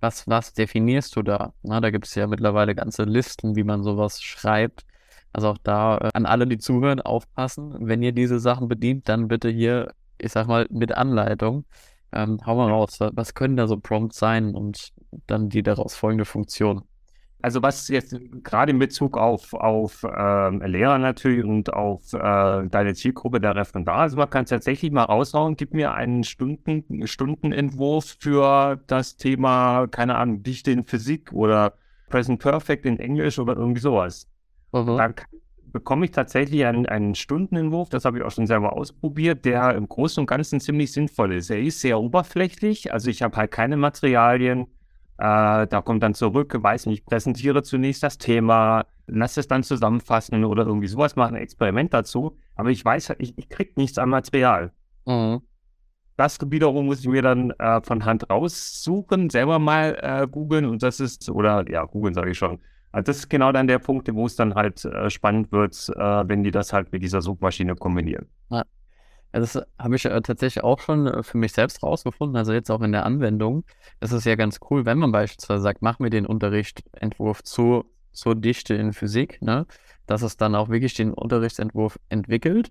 Was, 0.00 0.28
was 0.28 0.52
definierst 0.52 1.16
du 1.16 1.22
da? 1.22 1.54
Na, 1.62 1.80
da 1.80 1.90
gibt 1.90 2.06
es 2.06 2.14
ja 2.14 2.26
mittlerweile 2.26 2.74
ganze 2.74 3.04
Listen, 3.04 3.56
wie 3.56 3.64
man 3.64 3.82
sowas 3.82 4.22
schreibt. 4.22 4.84
Also 5.32 5.48
auch 5.48 5.58
da 5.62 5.98
äh, 5.98 6.10
an 6.14 6.26
alle, 6.26 6.46
die 6.46 6.58
zuhören, 6.58 7.00
aufpassen. 7.00 7.74
Wenn 7.80 8.02
ihr 8.02 8.12
diese 8.12 8.38
Sachen 8.38 8.68
bedient, 8.68 9.08
dann 9.08 9.28
bitte 9.28 9.48
hier, 9.50 9.94
ich 10.18 10.32
sag 10.32 10.46
mal, 10.46 10.66
mit 10.70 10.92
Anleitung. 10.92 11.64
Ähm, 12.12 12.38
hau 12.46 12.54
mal 12.56 12.70
raus, 12.70 12.98
was 13.00 13.34
können 13.34 13.56
da 13.56 13.66
so 13.66 13.76
Prompts 13.78 14.18
sein 14.18 14.54
und 14.54 14.92
dann 15.26 15.48
die 15.48 15.62
daraus 15.62 15.94
folgende 15.96 16.24
Funktion? 16.24 16.82
Also 17.44 17.60
was 17.60 17.88
jetzt 17.88 18.18
gerade 18.42 18.70
in 18.70 18.78
Bezug 18.78 19.18
auf, 19.18 19.52
auf 19.52 20.02
ähm, 20.02 20.62
Lehrer 20.62 20.96
natürlich 20.96 21.44
und 21.44 21.70
auf 21.74 22.14
äh, 22.14 22.66
deine 22.68 22.94
Zielgruppe 22.94 23.38
der 23.38 23.54
Referendar, 23.54 23.98
also 23.98 24.16
man 24.16 24.30
kann 24.30 24.46
tatsächlich 24.46 24.90
mal 24.90 25.02
raushauen, 25.02 25.54
gib 25.54 25.74
mir 25.74 25.92
einen 25.92 26.24
Stunden, 26.24 27.06
Stundenentwurf 27.06 28.16
für 28.18 28.80
das 28.86 29.18
Thema, 29.18 29.86
keine 29.88 30.14
Ahnung, 30.14 30.42
Dichte 30.42 30.70
in 30.70 30.84
Physik 30.84 31.34
oder 31.34 31.74
Present 32.08 32.40
Perfect 32.40 32.86
in 32.86 32.98
Englisch 32.98 33.38
oder 33.38 33.54
irgendwie 33.54 33.82
sowas. 33.82 34.26
Mhm. 34.72 34.96
Dann 34.96 35.14
bekomme 35.66 36.06
ich 36.06 36.12
tatsächlich 36.12 36.64
einen, 36.64 36.86
einen 36.86 37.14
Stundenentwurf, 37.14 37.90
das 37.90 38.06
habe 38.06 38.16
ich 38.16 38.24
auch 38.24 38.30
schon 38.30 38.46
selber 38.46 38.72
ausprobiert, 38.72 39.44
der 39.44 39.74
im 39.74 39.86
Großen 39.86 40.18
und 40.18 40.28
Ganzen 40.28 40.60
ziemlich 40.60 40.92
sinnvoll 40.92 41.34
ist. 41.34 41.50
Er 41.50 41.60
ist 41.60 41.82
sehr 41.82 42.00
oberflächlich, 42.00 42.90
also 42.90 43.10
ich 43.10 43.20
habe 43.20 43.36
halt 43.36 43.50
keine 43.50 43.76
Materialien. 43.76 44.66
Äh, 45.18 45.66
da 45.66 45.82
kommt 45.84 46.02
dann 46.02 46.14
zurück, 46.14 46.56
weiß 46.60 46.86
nicht, 46.86 47.00
ich 47.00 47.04
präsentiere 47.04 47.62
zunächst 47.62 48.02
das 48.02 48.18
Thema, 48.18 48.84
lass 49.06 49.36
es 49.36 49.46
dann 49.46 49.62
zusammenfassen 49.62 50.44
oder 50.44 50.66
irgendwie 50.66 50.88
sowas, 50.88 51.16
mache 51.16 51.28
ein 51.28 51.36
Experiment 51.36 51.94
dazu. 51.94 52.36
Aber 52.56 52.70
ich 52.70 52.84
weiß, 52.84 53.14
ich, 53.18 53.36
ich 53.38 53.48
kriege 53.48 53.72
nichts 53.76 53.98
an 53.98 54.08
Material. 54.08 54.72
Mhm. 55.06 55.40
Das 56.16 56.38
wiederum 56.48 56.86
muss 56.86 57.00
ich 57.00 57.08
mir 57.08 57.22
dann 57.22 57.50
äh, 57.52 57.80
von 57.82 58.04
Hand 58.04 58.30
raussuchen, 58.30 59.30
selber 59.30 59.58
mal 59.58 59.98
äh, 60.00 60.26
googeln 60.28 60.64
und 60.64 60.82
das 60.82 61.00
ist, 61.00 61.28
oder 61.28 61.68
ja, 61.68 61.84
googeln 61.84 62.14
sage 62.14 62.30
ich 62.30 62.38
schon, 62.38 62.60
also 62.92 63.06
das 63.06 63.16
ist 63.18 63.28
genau 63.28 63.50
dann 63.50 63.66
der 63.66 63.80
Punkt, 63.80 64.08
wo 64.14 64.26
es 64.26 64.36
dann 64.36 64.54
halt 64.54 64.84
äh, 64.84 65.10
spannend 65.10 65.50
wird, 65.50 65.74
äh, 65.96 66.28
wenn 66.28 66.44
die 66.44 66.52
das 66.52 66.72
halt 66.72 66.92
mit 66.92 67.02
dieser 67.02 67.20
Suchmaschine 67.20 67.74
kombinieren. 67.74 68.28
Ja. 68.50 68.62
Das 69.40 69.60
habe 69.78 69.96
ich 69.96 70.04
äh, 70.04 70.20
tatsächlich 70.20 70.62
auch 70.62 70.80
schon 70.80 71.06
äh, 71.06 71.22
für 71.22 71.38
mich 71.38 71.52
selbst 71.52 71.82
rausgefunden, 71.82 72.36
also 72.36 72.52
jetzt 72.52 72.70
auch 72.70 72.82
in 72.82 72.92
der 72.92 73.04
Anwendung. 73.04 73.64
Das 74.00 74.12
ist 74.12 74.24
ja 74.24 74.36
ganz 74.36 74.60
cool, 74.70 74.84
wenn 74.86 74.98
man 74.98 75.12
beispielsweise 75.12 75.62
sagt, 75.62 75.82
mach 75.82 75.98
mir 75.98 76.10
den 76.10 76.26
Unterrichtsentwurf 76.26 77.42
zu, 77.42 77.84
zur 78.12 78.34
Dichte 78.34 78.74
in 78.74 78.92
Physik, 78.92 79.42
ne? 79.42 79.66
dass 80.06 80.22
es 80.22 80.36
dann 80.36 80.54
auch 80.54 80.68
wirklich 80.68 80.94
den 80.94 81.12
Unterrichtsentwurf 81.12 81.98
entwickelt 82.08 82.70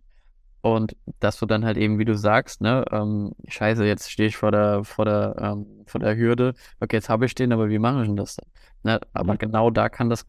und 0.61 0.95
dass 1.19 1.37
du 1.37 1.45
dann 1.45 1.65
halt 1.65 1.77
eben, 1.77 1.99
wie 1.99 2.05
du 2.05 2.15
sagst, 2.15 2.61
ne, 2.61 2.85
ähm, 2.91 3.33
scheiße, 3.49 3.85
jetzt 3.85 4.09
stehe 4.09 4.29
ich 4.29 4.37
vor 4.37 4.51
der, 4.51 4.85
vor 4.85 5.03
der, 5.03 5.35
ähm, 5.37 5.83
vor 5.85 5.99
der 5.99 6.15
Hürde, 6.15 6.53
okay, 6.79 6.95
jetzt 6.95 7.09
habe 7.09 7.25
ich 7.25 7.35
den, 7.35 7.51
aber 7.51 7.69
wie 7.69 7.79
mache 7.79 8.01
ich 8.01 8.07
denn 8.07 8.15
das 8.15 8.37
dann? 8.37 8.47
Ne? 8.83 9.01
Aber 9.11 9.33
mhm. 9.33 9.39
genau 9.39 9.69
da 9.71 9.89
kann 9.89 10.09
das 10.09 10.25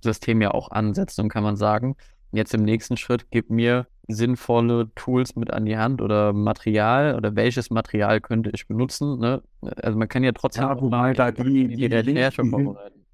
System 0.00 0.40
ja 0.40 0.52
auch 0.52 0.70
ansetzen 0.70 1.22
und 1.22 1.28
kann 1.30 1.42
man 1.42 1.56
sagen, 1.56 1.96
jetzt 2.32 2.54
im 2.54 2.62
nächsten 2.62 2.96
Schritt 2.96 3.30
gib 3.30 3.50
mir 3.50 3.86
sinnvolle 4.08 4.92
Tools 4.94 5.36
mit 5.36 5.52
an 5.52 5.64
die 5.64 5.76
Hand 5.76 6.02
oder 6.02 6.32
Material 6.32 7.14
oder 7.14 7.36
welches 7.36 7.70
Material 7.70 8.20
könnte 8.20 8.50
ich 8.52 8.66
benutzen. 8.66 9.18
Ne? 9.18 9.42
Also 9.60 9.98
man 9.98 10.08
kann 10.08 10.24
ja 10.24 10.32
trotzdem 10.32 10.64
ja, 10.64 10.80
wobei 10.80 11.12
da 11.12 11.30
die, 11.30 11.68
die, 11.68 11.76
die 11.76 11.86
Recherche 11.86 12.44
vorbereiten. 12.44 13.04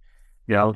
Ja, 0.47 0.73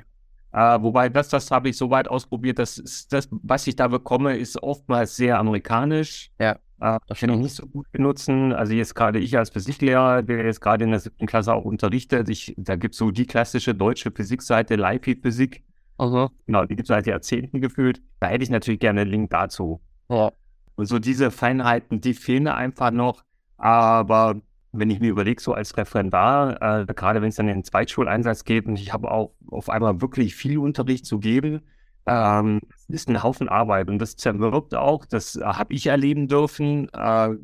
äh, 0.53 0.83
wobei 0.83 1.09
das, 1.09 1.31
das 1.31 1.51
habe 1.51 1.71
ich 1.71 1.77
soweit 1.79 2.09
ausprobiert, 2.09 2.59
das 2.59 2.77
ist 2.77 3.13
das, 3.13 3.29
was 3.31 3.67
ich 3.67 3.75
da 3.75 3.89
bekomme, 3.89 4.37
ist 4.37 4.63
oftmals 4.63 5.17
sehr 5.17 5.39
amerikanisch. 5.39 6.31
Ja. 6.39 6.59
Äh, 6.81 6.99
das 7.07 7.21
kann 7.21 7.31
ich 7.31 7.39
nicht 7.39 7.55
so 7.55 7.67
gut 7.67 7.91
benutzen. 7.91 8.53
Also 8.53 8.75
jetzt 8.75 8.95
gerade 8.95 9.19
ich 9.19 9.37
als 9.39 9.49
Physiklehrer, 9.49 10.23
der 10.23 10.45
jetzt 10.45 10.61
gerade 10.61 10.85
in 10.85 10.91
der 10.91 11.01
siebten 11.01 11.27
Klasse 11.27 11.55
auch 11.55 11.65
unterrichtet, 11.65 12.29
ich, 12.29 12.55
da 12.59 12.77
gibt 12.77 12.95
es 12.95 12.99
so 12.99 13.11
die 13.11 13.27
klassische 13.27 13.75
deutsche 13.75 14.11
Physikseite, 14.11 14.77
Leipi 14.77 15.17
Physik. 15.17 15.65
Also. 15.99 16.31
Genau, 16.47 16.65
die 16.65 16.77
gibt 16.77 16.89
es 16.89 16.89
seit 16.89 17.07
Jahrzehnten 17.07 17.61
gefühlt. 17.61 18.03
Da 18.21 18.29
hätte 18.29 18.45
ich 18.45 18.51
natürlich 18.51 18.81
gerne 18.81 19.03
einen 19.03 19.11
Link 19.11 19.31
dazu. 19.31 19.81
Ja. 20.09 20.33
Und 20.75 20.87
so 20.87 20.99
diese 20.99 21.31
Feinheiten, 21.31 22.01
die 22.01 22.15
fehlen 22.15 22.49
einfach 22.49 22.91
noch. 22.91 23.23
Aber 23.57 24.41
wenn 24.73 24.91
ich 24.91 25.01
mir 25.01 25.11
überlege, 25.11 25.41
so 25.41 25.53
als 25.53 25.77
Referendar, 25.77 26.81
äh, 26.81 26.87
gerade 26.87 27.21
wenn 27.21 27.29
es 27.29 27.37
dann 27.37 27.47
den 27.47 27.63
Zweitschuleinsatz 27.63 28.45
geht 28.45 28.67
und 28.67 28.79
ich 28.79 28.93
habe 28.93 29.11
auch 29.11 29.35
auf 29.51 29.69
einmal 29.69 30.01
wirklich 30.01 30.35
viel 30.35 30.59
Unterricht 30.59 31.05
zu 31.05 31.19
geben, 31.19 31.61
ähm, 32.07 32.61
ist 32.89 33.09
ein 33.09 33.23
Haufen 33.23 33.49
Arbeit 33.49 33.89
und 33.89 33.99
das 33.99 34.17
zerwirbt 34.17 34.75
auch, 34.75 35.05
das 35.05 35.37
äh, 35.37 35.45
habe 35.45 35.75
ich 35.75 35.87
erleben 35.87 36.27
dürfen. 36.27 36.89
Äh, 36.93 37.37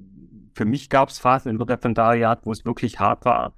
für 0.54 0.64
mich 0.64 0.88
gab 0.88 1.10
es 1.10 1.18
Phasen 1.18 1.50
im 1.50 1.60
Referendariat, 1.60 2.40
wo 2.44 2.50
es 2.50 2.64
wirklich 2.64 2.98
hart 2.98 3.24
war. 3.24 3.54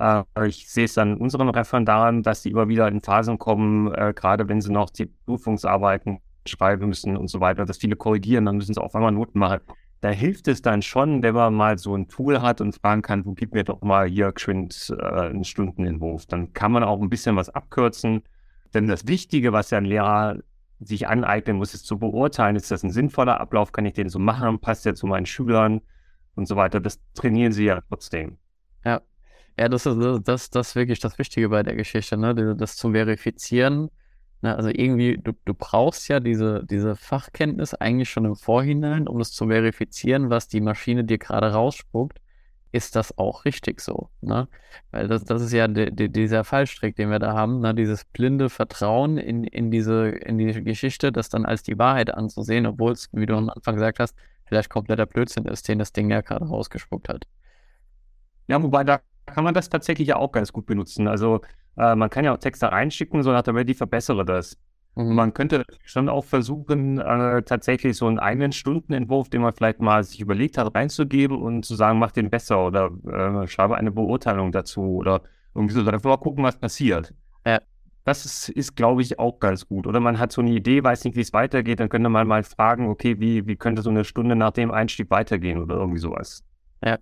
Äh, 0.00 0.48
ich 0.48 0.68
sehe 0.68 0.86
es 0.86 0.98
an 0.98 1.16
unseren 1.16 1.48
Referendaren, 1.48 2.22
dass 2.22 2.42
sie 2.42 2.50
immer 2.50 2.68
wieder 2.68 2.88
in 2.88 3.00
Phasen 3.00 3.38
kommen, 3.38 3.92
äh, 3.94 4.12
gerade 4.14 4.48
wenn 4.48 4.60
sie 4.60 4.72
noch 4.72 4.90
die 4.90 5.06
Prüfungsarbeiten 5.06 6.18
schreiben 6.46 6.88
müssen 6.88 7.16
und 7.16 7.28
so 7.28 7.40
weiter, 7.40 7.64
dass 7.64 7.78
viele 7.78 7.96
korrigieren, 7.96 8.46
dann 8.46 8.56
müssen 8.56 8.74
sie 8.74 8.82
auf 8.82 8.94
einmal 8.94 9.12
Noten 9.12 9.38
machen. 9.38 9.60
Da 10.00 10.08
hilft 10.08 10.48
es 10.48 10.62
dann 10.62 10.80
schon, 10.80 11.22
wenn 11.22 11.34
man 11.34 11.52
mal 11.52 11.76
so 11.76 11.94
ein 11.94 12.08
Tool 12.08 12.40
hat 12.40 12.62
und 12.62 12.74
fragen 12.74 13.02
kann, 13.02 13.26
wo 13.26 13.32
gib 13.32 13.52
mir 13.52 13.64
doch 13.64 13.82
mal 13.82 14.08
hier 14.08 14.32
geschwind 14.32 14.94
äh, 14.98 15.04
einen 15.04 15.44
Stundenentwurf. 15.44 16.26
Dann 16.26 16.54
kann 16.54 16.72
man 16.72 16.82
auch 16.82 17.00
ein 17.00 17.10
bisschen 17.10 17.36
was 17.36 17.50
abkürzen 17.50 18.22
denn 18.74 18.86
das 18.86 19.06
Wichtige, 19.06 19.52
was 19.52 19.70
ja 19.70 19.78
ein 19.78 19.84
Lehrer 19.84 20.38
sich 20.78 21.08
aneignen 21.08 21.58
muss, 21.58 21.74
ist 21.74 21.86
zu 21.86 21.98
beurteilen, 21.98 22.56
ist 22.56 22.70
das 22.70 22.82
ein 22.82 22.90
sinnvoller 22.90 23.40
Ablauf, 23.40 23.72
kann 23.72 23.84
ich 23.84 23.94
den 23.94 24.08
so 24.08 24.18
machen, 24.18 24.60
passt 24.60 24.86
der 24.86 24.94
zu 24.94 25.06
meinen 25.06 25.26
Schülern 25.26 25.80
und 26.36 26.46
so 26.46 26.56
weiter. 26.56 26.80
Das 26.80 27.00
trainieren 27.14 27.52
sie 27.52 27.64
ja 27.64 27.82
trotzdem. 27.88 28.38
Ja, 28.84 29.02
ja, 29.58 29.68
das 29.68 29.86
ist 29.86 29.98
das, 30.24 30.50
das 30.50 30.74
wirklich 30.74 31.00
das 31.00 31.18
Wichtige 31.18 31.48
bei 31.48 31.62
der 31.62 31.74
Geschichte, 31.76 32.16
ne? 32.16 32.56
Das 32.56 32.76
zu 32.76 32.92
verifizieren. 32.92 33.90
Ne? 34.42 34.56
Also 34.56 34.70
irgendwie, 34.70 35.18
du, 35.18 35.32
du 35.44 35.54
brauchst 35.54 36.08
ja 36.08 36.20
diese, 36.20 36.64
diese 36.64 36.96
Fachkenntnis 36.96 37.74
eigentlich 37.74 38.10
schon 38.10 38.24
im 38.24 38.36
Vorhinein, 38.36 39.06
um 39.06 39.18
das 39.18 39.32
zu 39.32 39.48
verifizieren, 39.48 40.30
was 40.30 40.48
die 40.48 40.60
Maschine 40.60 41.04
dir 41.04 41.18
gerade 41.18 41.52
rausspuckt 41.52 42.20
ist 42.72 42.96
das 42.96 43.16
auch 43.18 43.44
richtig 43.44 43.80
so. 43.80 44.10
Ne? 44.20 44.48
Weil 44.90 45.08
das, 45.08 45.24
das 45.24 45.42
ist 45.42 45.52
ja 45.52 45.66
de, 45.66 45.90
de, 45.90 46.08
dieser 46.08 46.44
Fallstrick, 46.44 46.96
den 46.96 47.10
wir 47.10 47.18
da 47.18 47.34
haben, 47.34 47.60
ne? 47.60 47.74
dieses 47.74 48.04
blinde 48.04 48.48
Vertrauen 48.48 49.18
in, 49.18 49.44
in, 49.44 49.70
diese, 49.70 50.08
in 50.08 50.38
die 50.38 50.62
Geschichte, 50.62 51.10
das 51.12 51.28
dann 51.28 51.44
als 51.44 51.62
die 51.62 51.78
Wahrheit 51.78 52.14
anzusehen, 52.14 52.66
obwohl 52.66 52.92
es, 52.92 53.08
wie 53.12 53.26
du 53.26 53.36
am 53.36 53.50
Anfang 53.50 53.74
gesagt 53.74 53.98
hast, 53.98 54.14
vielleicht 54.44 54.70
kompletter 54.70 55.06
Blödsinn 55.06 55.44
ist, 55.46 55.68
den 55.68 55.78
das 55.78 55.92
Ding 55.92 56.10
ja 56.10 56.20
gerade 56.20 56.46
rausgespuckt 56.46 57.08
hat. 57.08 57.26
Ja, 58.46 58.62
wobei 58.62 58.84
da 58.84 59.00
kann 59.30 59.44
man 59.44 59.54
das 59.54 59.68
tatsächlich 59.68 60.08
ja 60.08 60.16
auch 60.16 60.32
ganz 60.32 60.52
gut 60.52 60.66
benutzen. 60.66 61.08
Also 61.08 61.40
äh, 61.76 61.94
man 61.94 62.10
kann 62.10 62.24
ja 62.24 62.34
auch 62.34 62.38
Texte 62.38 62.72
einschicken, 62.72 63.22
so 63.22 63.32
nach 63.32 63.42
der 63.42 63.54
Welt, 63.54 63.68
die 63.68 63.74
verbessere 63.74 64.24
das. 64.24 64.58
Mhm. 64.96 65.14
Man 65.14 65.34
könnte 65.34 65.64
schon 65.84 66.08
auch 66.08 66.24
versuchen, 66.24 66.98
äh, 66.98 67.42
tatsächlich 67.42 67.96
so 67.96 68.06
einen 68.06 68.18
eigenen 68.18 68.52
Stundenentwurf, 68.52 69.28
den 69.28 69.42
man 69.42 69.52
vielleicht 69.52 69.80
mal 69.80 70.02
sich 70.04 70.20
überlegt 70.20 70.58
hat, 70.58 70.74
reinzugeben 70.74 71.40
und 71.40 71.64
zu 71.64 71.74
sagen, 71.74 71.98
mach 71.98 72.10
den 72.10 72.30
besser 72.30 72.66
oder 72.66 72.90
äh, 73.06 73.46
schreibe 73.46 73.76
eine 73.76 73.90
Beurteilung 73.92 74.52
dazu 74.52 74.82
oder 74.82 75.22
irgendwie 75.54 75.74
so, 75.74 75.80
einfach 75.80 76.10
mal 76.10 76.16
gucken, 76.16 76.44
was 76.44 76.58
passiert. 76.58 77.14
Ja. 77.46 77.60
das 78.04 78.24
ist, 78.24 78.48
ist 78.50 78.76
glaube 78.76 79.02
ich, 79.02 79.18
auch 79.18 79.38
ganz 79.40 79.66
gut. 79.66 79.86
Oder 79.86 80.00
man 80.00 80.18
hat 80.18 80.32
so 80.32 80.40
eine 80.42 80.50
Idee, 80.50 80.82
weiß 80.82 81.04
nicht, 81.04 81.16
wie 81.16 81.20
es 81.20 81.32
weitergeht, 81.32 81.80
dann 81.80 81.88
könnte 81.88 82.08
man 82.08 82.26
mal 82.26 82.42
fragen, 82.42 82.88
okay, 82.88 83.18
wie, 83.20 83.46
wie 83.46 83.56
könnte 83.56 83.82
so 83.82 83.90
eine 83.90 84.04
Stunde 84.04 84.36
nach 84.36 84.52
dem 84.52 84.70
Einstieg 84.70 85.10
weitergehen 85.10 85.62
oder 85.62 85.76
irgendwie 85.76 86.00
sowas. 86.00 86.44
Ja, 86.84 86.98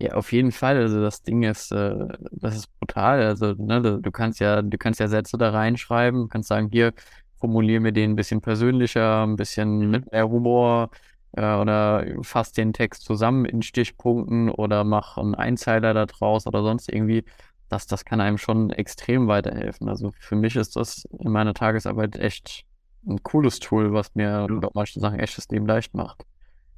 ja, 0.00 0.14
auf 0.14 0.32
jeden 0.32 0.52
Fall. 0.52 0.78
Also 0.78 1.00
das 1.00 1.22
Ding 1.22 1.42
ist, 1.42 1.72
äh, 1.72 1.94
das 2.32 2.56
ist 2.56 2.78
brutal. 2.78 3.22
Also, 3.22 3.52
ne, 3.58 4.00
du 4.00 4.10
kannst 4.10 4.40
ja, 4.40 4.62
du 4.62 4.78
kannst 4.78 5.00
ja 5.00 5.08
Sätze 5.08 5.36
da 5.38 5.50
reinschreiben, 5.50 6.28
kannst 6.28 6.48
sagen, 6.48 6.68
hier, 6.72 6.92
formuliere 7.38 7.80
mir 7.80 7.92
den 7.92 8.12
ein 8.12 8.16
bisschen 8.16 8.40
persönlicher, 8.40 9.24
ein 9.26 9.36
bisschen 9.36 9.90
mit 9.90 10.10
mehr 10.12 10.28
Humor 10.28 10.90
äh, 11.32 11.54
oder 11.54 12.04
fass 12.22 12.52
den 12.52 12.72
Text 12.72 13.04
zusammen 13.04 13.44
in 13.44 13.62
Stichpunkten 13.62 14.50
oder 14.50 14.84
mach 14.84 15.18
einen 15.18 15.34
Einzeiler 15.34 15.94
da 15.94 16.06
draus 16.06 16.46
oder 16.46 16.62
sonst 16.62 16.90
irgendwie 16.92 17.24
das, 17.68 17.86
das 17.86 18.04
kann 18.04 18.20
einem 18.20 18.38
schon 18.38 18.70
extrem 18.70 19.28
weiterhelfen. 19.28 19.88
Also 19.88 20.12
für 20.18 20.36
mich 20.36 20.56
ist 20.56 20.76
das 20.76 21.04
in 21.18 21.30
meiner 21.30 21.54
Tagesarbeit 21.54 22.16
echt 22.16 22.64
ein 23.06 23.22
cooles 23.22 23.60
Tool, 23.60 23.92
was 23.92 24.14
mir 24.14 24.46
bei 24.50 24.68
manchen 24.74 25.00
Sachen 25.00 25.20
echt 25.20 25.38
das 25.38 25.48
Leben 25.48 25.66
leicht 25.66 25.94
macht. 25.94 26.24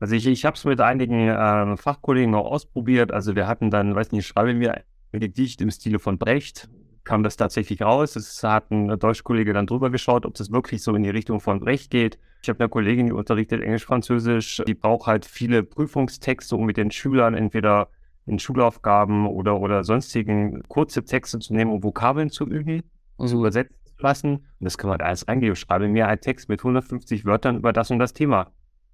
Also 0.02 0.16
ich, 0.16 0.26
ich 0.26 0.44
habe 0.44 0.56
es 0.56 0.64
mit 0.64 0.80
einigen 0.80 1.28
äh, 1.28 1.76
Fachkollegen 1.76 2.34
auch 2.34 2.50
ausprobiert. 2.50 3.12
Also 3.12 3.36
wir 3.36 3.46
hatten 3.46 3.70
dann, 3.70 3.94
weiß 3.94 4.10
nicht, 4.10 4.26
schreibe 4.26 4.52
mir 4.52 4.82
ein 5.12 5.20
Gedicht 5.20 5.60
im 5.60 5.70
Stile 5.70 6.00
von 6.00 6.18
Brecht, 6.18 6.68
kam 7.04 7.22
das 7.22 7.36
tatsächlich 7.36 7.82
raus. 7.82 8.16
Es 8.16 8.42
hat 8.42 8.72
ein 8.72 8.98
Deutschkollege 8.98 9.52
dann 9.52 9.68
drüber 9.68 9.90
geschaut, 9.90 10.26
ob 10.26 10.34
das 10.34 10.50
wirklich 10.50 10.82
so 10.82 10.96
in 10.96 11.04
die 11.04 11.10
Richtung 11.10 11.38
von 11.38 11.60
Brecht 11.60 11.92
geht. 11.92 12.18
Ich 12.42 12.48
habe 12.48 12.58
eine 12.58 12.68
Kollegin, 12.68 13.06
die 13.06 13.12
unterrichtet 13.12 13.62
Englisch, 13.62 13.84
Französisch. 13.84 14.60
Die 14.66 14.74
braucht 14.74 15.06
halt 15.06 15.24
viele 15.24 15.62
Prüfungstexte, 15.62 16.56
um 16.56 16.66
mit 16.66 16.78
den 16.78 16.90
Schülern 16.90 17.34
entweder 17.34 17.88
in 18.26 18.40
Schulaufgaben 18.40 19.28
oder, 19.28 19.60
oder 19.60 19.84
sonstigen 19.84 20.64
kurze 20.66 21.04
Texte 21.04 21.38
zu 21.38 21.54
nehmen, 21.54 21.70
um 21.70 21.84
Vokabeln 21.84 22.30
zu 22.30 22.44
üben 22.44 22.82
und 23.18 23.28
zu 23.28 23.38
übersetzen 23.38 23.76
zu 23.84 24.02
lassen. 24.02 24.34
Und 24.34 24.44
das 24.58 24.78
kann 24.78 24.90
man 24.90 24.98
da 24.98 25.04
alles 25.04 25.28
eingeben. 25.28 25.54
Schreibe 25.54 25.86
mir 25.86 26.08
einen 26.08 26.20
Text 26.20 26.48
mit 26.48 26.58
150 26.58 27.24
Wörtern 27.24 27.58
über 27.58 27.72
das 27.72 27.92
und 27.92 28.00
das 28.00 28.12
Thema. 28.12 28.50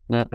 Ja. 0.08 0.26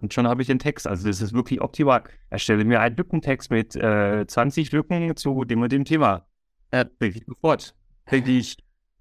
Und 0.00 0.14
schon 0.14 0.26
habe 0.26 0.42
ich 0.42 0.48
den 0.48 0.58
Text. 0.58 0.86
Also 0.86 1.06
das 1.06 1.20
ist 1.20 1.34
wirklich 1.34 1.60
optimal. 1.60 2.02
Erstelle 2.30 2.64
mir 2.64 2.80
einen 2.80 2.96
Lückentext 2.96 3.50
mit 3.50 3.76
äh, 3.76 4.26
20 4.26 4.72
Lücken 4.72 5.14
zu 5.16 5.44
dem 5.44 5.60
und 5.60 5.70
dem 5.70 5.84
Thema. 5.84 6.26
Ja. 6.72 6.86
Wirklich 6.98 7.24
sofort. 7.26 7.74
Ich, 8.10 8.56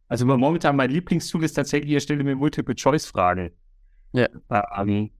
also 0.09 0.25
momentan 0.25 0.75
mein 0.75 0.91
Lieblingstool 0.91 1.43
ist 1.43 1.53
tatsächlich, 1.53 1.93
erstelle 1.93 2.23
mir 2.23 2.35
Multiple-Choice-Fragen. 2.35 3.51
Ja. 4.13 4.27
Ähm, 4.77 5.11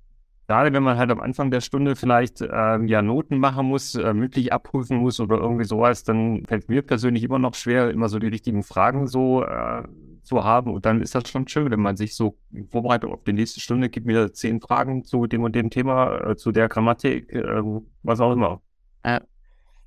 gerade 0.47 0.73
wenn 0.73 0.83
man 0.83 0.97
halt 0.97 1.09
am 1.11 1.21
Anfang 1.21 1.49
der 1.49 1.61
Stunde 1.61 1.95
vielleicht 1.95 2.41
ähm, 2.41 2.87
ja 2.87 3.01
Noten 3.01 3.37
machen 3.37 3.67
muss, 3.67 3.95
äh, 3.95 4.13
mündlich 4.13 4.51
abprüfen 4.51 4.97
muss 4.97 5.21
oder 5.21 5.37
irgendwie 5.37 5.63
sowas, 5.63 6.03
dann 6.03 6.45
fällt 6.45 6.67
mir 6.67 6.81
persönlich 6.81 7.23
immer 7.23 7.39
noch 7.39 7.55
schwer, 7.55 7.89
immer 7.89 8.09
so 8.09 8.19
die 8.19 8.27
richtigen 8.27 8.61
Fragen 8.61 9.07
so 9.07 9.45
äh, 9.45 9.83
zu 10.23 10.43
haben. 10.43 10.73
Und 10.73 10.85
dann 10.85 11.01
ist 11.01 11.15
das 11.15 11.29
schon 11.29 11.47
schön, 11.47 11.71
wenn 11.71 11.79
man 11.79 11.97
sich 11.97 12.15
so 12.15 12.37
vorbereitet 12.69 13.09
auf 13.09 13.23
die 13.23 13.33
nächste 13.33 13.59
Stunde, 13.59 13.89
gibt 13.89 14.05
mir 14.05 14.33
zehn 14.33 14.61
Fragen 14.61 15.03
zu 15.03 15.27
dem 15.27 15.43
und 15.43 15.55
dem 15.55 15.69
Thema, 15.69 16.31
äh, 16.31 16.35
zu 16.35 16.51
der 16.51 16.69
Grammatik, 16.69 17.31
äh, 17.31 17.61
was 18.03 18.19
auch 18.19 18.33
immer. 18.33 18.61
Äh, 19.03 19.21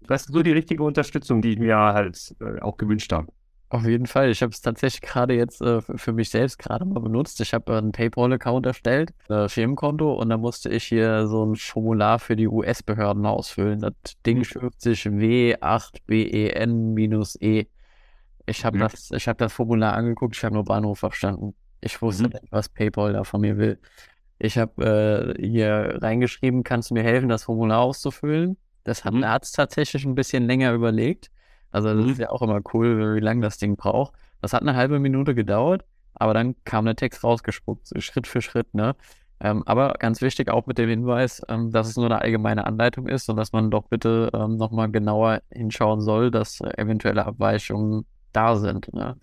das 0.07 0.27
ist 0.27 0.33
so 0.33 0.43
die 0.43 0.53
richtige 0.53 0.83
Unterstützung, 0.83 1.43
die 1.43 1.53
ich 1.53 1.59
mir 1.59 1.77
halt 1.77 2.35
äh, 2.41 2.61
auch 2.61 2.77
gewünscht 2.77 3.13
habe. 3.13 3.29
Auf 3.71 3.87
jeden 3.87 4.07
Fall. 4.07 4.31
Ich 4.31 4.41
habe 4.41 4.53
es 4.53 4.61
tatsächlich 4.61 5.01
gerade 5.01 5.35
jetzt 5.35 5.61
äh, 5.61 5.81
für 5.81 6.13
mich 6.13 6.31
selbst 6.31 6.61
gerade 6.61 6.85
mal 6.85 7.01
benutzt. 7.01 7.41
Ich 7.41 7.53
habe 7.55 7.77
einen 7.77 7.91
PayPal-Account 7.91 8.67
erstellt, 8.67 9.13
ein 9.29 9.49
Firmenkonto, 9.49 10.15
und 10.15 10.29
da 10.29 10.37
musste 10.37 10.69
ich 10.69 10.85
hier 10.85 11.27
so 11.27 11.45
ein 11.45 11.57
Formular 11.57 12.21
für 12.21 12.37
die 12.37 12.47
US-Behörden 12.47 13.27
ausfüllen. 13.27 13.81
Das 13.81 13.95
Ding 14.25 14.39
mhm. 14.39 14.45
schrift 14.45 14.81
sich 14.81 15.07
W8BEN-E. 15.07 17.67
Ich 18.47 18.65
habe 18.65 18.79
mhm. 18.79 18.83
das, 18.83 19.11
hab 19.27 19.39
das 19.39 19.53
Formular 19.53 19.95
angeguckt, 19.95 20.37
ich 20.37 20.45
habe 20.45 20.55
nur 20.55 20.65
Bahnhof 20.65 20.99
verstanden. 20.99 21.55
Ich 21.81 22.01
wusste 22.03 22.25
mhm. 22.25 22.31
nicht, 22.31 22.45
was 22.51 22.69
PayPal 22.69 23.13
da 23.13 23.25
von 23.25 23.41
mir 23.41 23.57
will. 23.59 23.79
Ich 24.39 24.59
habe 24.59 25.37
äh, 25.39 25.47
hier 25.47 25.99
reingeschrieben, 26.03 26.65
kannst 26.65 26.91
du 26.91 26.95
mir 26.95 27.03
helfen, 27.03 27.29
das 27.29 27.45
Formular 27.45 27.81
auszufüllen? 27.81 28.57
Das 28.85 29.05
hat 29.05 29.15
mhm. 29.15 29.21
ein 29.21 29.25
Arzt 29.25 29.55
tatsächlich 29.55 30.05
ein 30.05 30.15
bisschen 30.15 30.47
länger 30.47 30.73
überlegt. 30.73 31.31
Also 31.71 31.95
das 31.95 32.05
mhm. 32.05 32.13
ist 32.13 32.19
ja 32.19 32.31
auch 32.31 32.43
immer 32.43 32.61
cool, 32.73 33.17
wie 33.17 33.21
lange 33.21 33.41
das 33.41 33.59
Ding 33.59 33.77
braucht. 33.77 34.15
Das 34.41 34.53
hat 34.53 34.63
eine 34.63 34.77
halbe 34.77 34.99
Minute 34.99 35.35
gedauert, 35.35 35.85
aber 36.15 36.35
dann 36.35 36.55
kam 36.65 36.85
der 36.85 36.97
Text 36.97 37.25
rausgespuckt, 37.25 37.91
Schritt 38.03 38.27
für 38.27 38.43
Schritt, 38.43 38.75
ne? 38.75 38.95
Ähm, 39.41 39.63
aber 39.67 39.95
ganz 39.99 40.23
wichtig 40.23 40.49
auch 40.49 40.67
mit 40.67 40.79
dem 40.79 40.89
Hinweis, 40.89 41.43
ähm, 41.49 41.73
dass 41.73 41.89
es 41.89 41.97
nur 41.97 42.07
eine 42.07 42.23
allgemeine 42.23 42.67
Anleitung 42.67 43.09
ist 43.09 43.29
und 43.29 43.37
dass 43.37 43.53
man 43.53 43.71
doch 43.71 43.89
bitte 43.89 44.31
ähm, 44.33 44.57
nochmal 44.57 44.91
genauer 44.91 45.43
hinschauen 45.51 46.01
soll, 46.01 46.31
dass 46.31 46.61
äh, 46.61 46.71
eventuelle 46.81 47.27
Abweichungen 47.27 48.07
da 48.35 48.57
sind. 48.57 48.93
Ne? 48.93 49.17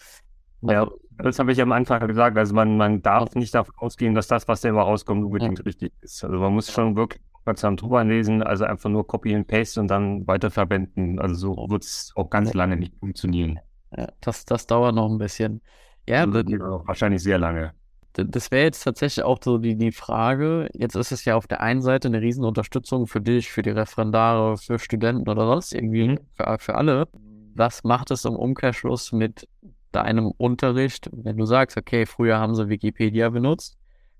Also, 0.63 0.73
ja, 0.73 0.91
das 1.17 1.39
habe 1.39 1.51
ich 1.51 1.61
am 1.61 1.71
Anfang 1.71 2.07
gesagt. 2.07 2.37
Also 2.37 2.53
man, 2.53 2.77
man 2.77 3.01
darf 3.01 3.35
nicht 3.35 3.53
davon 3.53 3.73
ausgehen, 3.77 4.15
dass 4.15 4.27
das, 4.27 4.47
was 4.47 4.61
da 4.61 4.69
immer 4.69 4.83
rauskommt, 4.83 5.23
unbedingt 5.23 5.59
ja. 5.59 5.65
richtig 5.65 5.93
ist. 6.01 6.23
Also 6.23 6.37
man 6.37 6.53
muss 6.53 6.71
schon 6.71 6.95
wirklich 6.95 7.21
aufmerksam 7.33 7.77
drüber 7.77 8.03
lesen, 8.03 8.43
also 8.43 8.65
einfach 8.65 8.89
nur 8.89 9.07
Copy 9.07 9.33
and 9.33 9.47
Paste 9.47 9.79
und 9.79 9.87
dann 9.87 10.25
weiterverwenden. 10.27 11.19
Also 11.19 11.35
so 11.35 11.69
wird 11.69 11.83
es 11.83 12.11
auch 12.15 12.29
ganz 12.29 12.53
lange 12.53 12.77
nicht 12.77 12.95
funktionieren. 12.99 13.59
Ja, 13.95 14.07
das, 14.21 14.45
das 14.45 14.67
dauert 14.67 14.95
noch 14.95 15.09
ein 15.09 15.17
bisschen. 15.17 15.61
Ja, 16.07 16.25
das, 16.25 16.45
wahrscheinlich 16.45 17.21
sehr 17.21 17.37
lange. 17.37 17.73
Das 18.13 18.51
wäre 18.51 18.65
jetzt 18.65 18.83
tatsächlich 18.83 19.23
auch 19.23 19.39
so 19.41 19.57
die, 19.57 19.75
die 19.75 19.91
Frage. 19.91 20.69
Jetzt 20.73 20.95
ist 20.95 21.11
es 21.11 21.23
ja 21.23 21.35
auf 21.35 21.47
der 21.47 21.61
einen 21.61 21.81
Seite 21.81 22.09
eine 22.09 22.21
Riesenunterstützung 22.21 23.07
für 23.07 23.21
dich, 23.21 23.51
für 23.51 23.61
die 23.61 23.69
Referendare, 23.69 24.57
für 24.57 24.79
Studenten 24.79 25.29
oder 25.29 25.45
sonst 25.45 25.73
irgendwie, 25.73 26.09
mhm. 26.09 26.19
für, 26.35 26.57
für 26.59 26.75
alle. 26.75 27.07
Was 27.53 27.83
macht 27.83 28.11
es 28.11 28.25
im 28.25 28.35
Umkehrschluss 28.35 29.11
mit 29.11 29.47
deinem 29.91 30.31
Unterricht, 30.31 31.09
wenn 31.11 31.37
du 31.37 31.45
sagst, 31.45 31.77
okay, 31.77 32.05
früher 32.05 32.37
haben 32.37 32.55
sie 32.55 32.69
Wikipedia 32.69 33.29
benutzt 33.29 33.77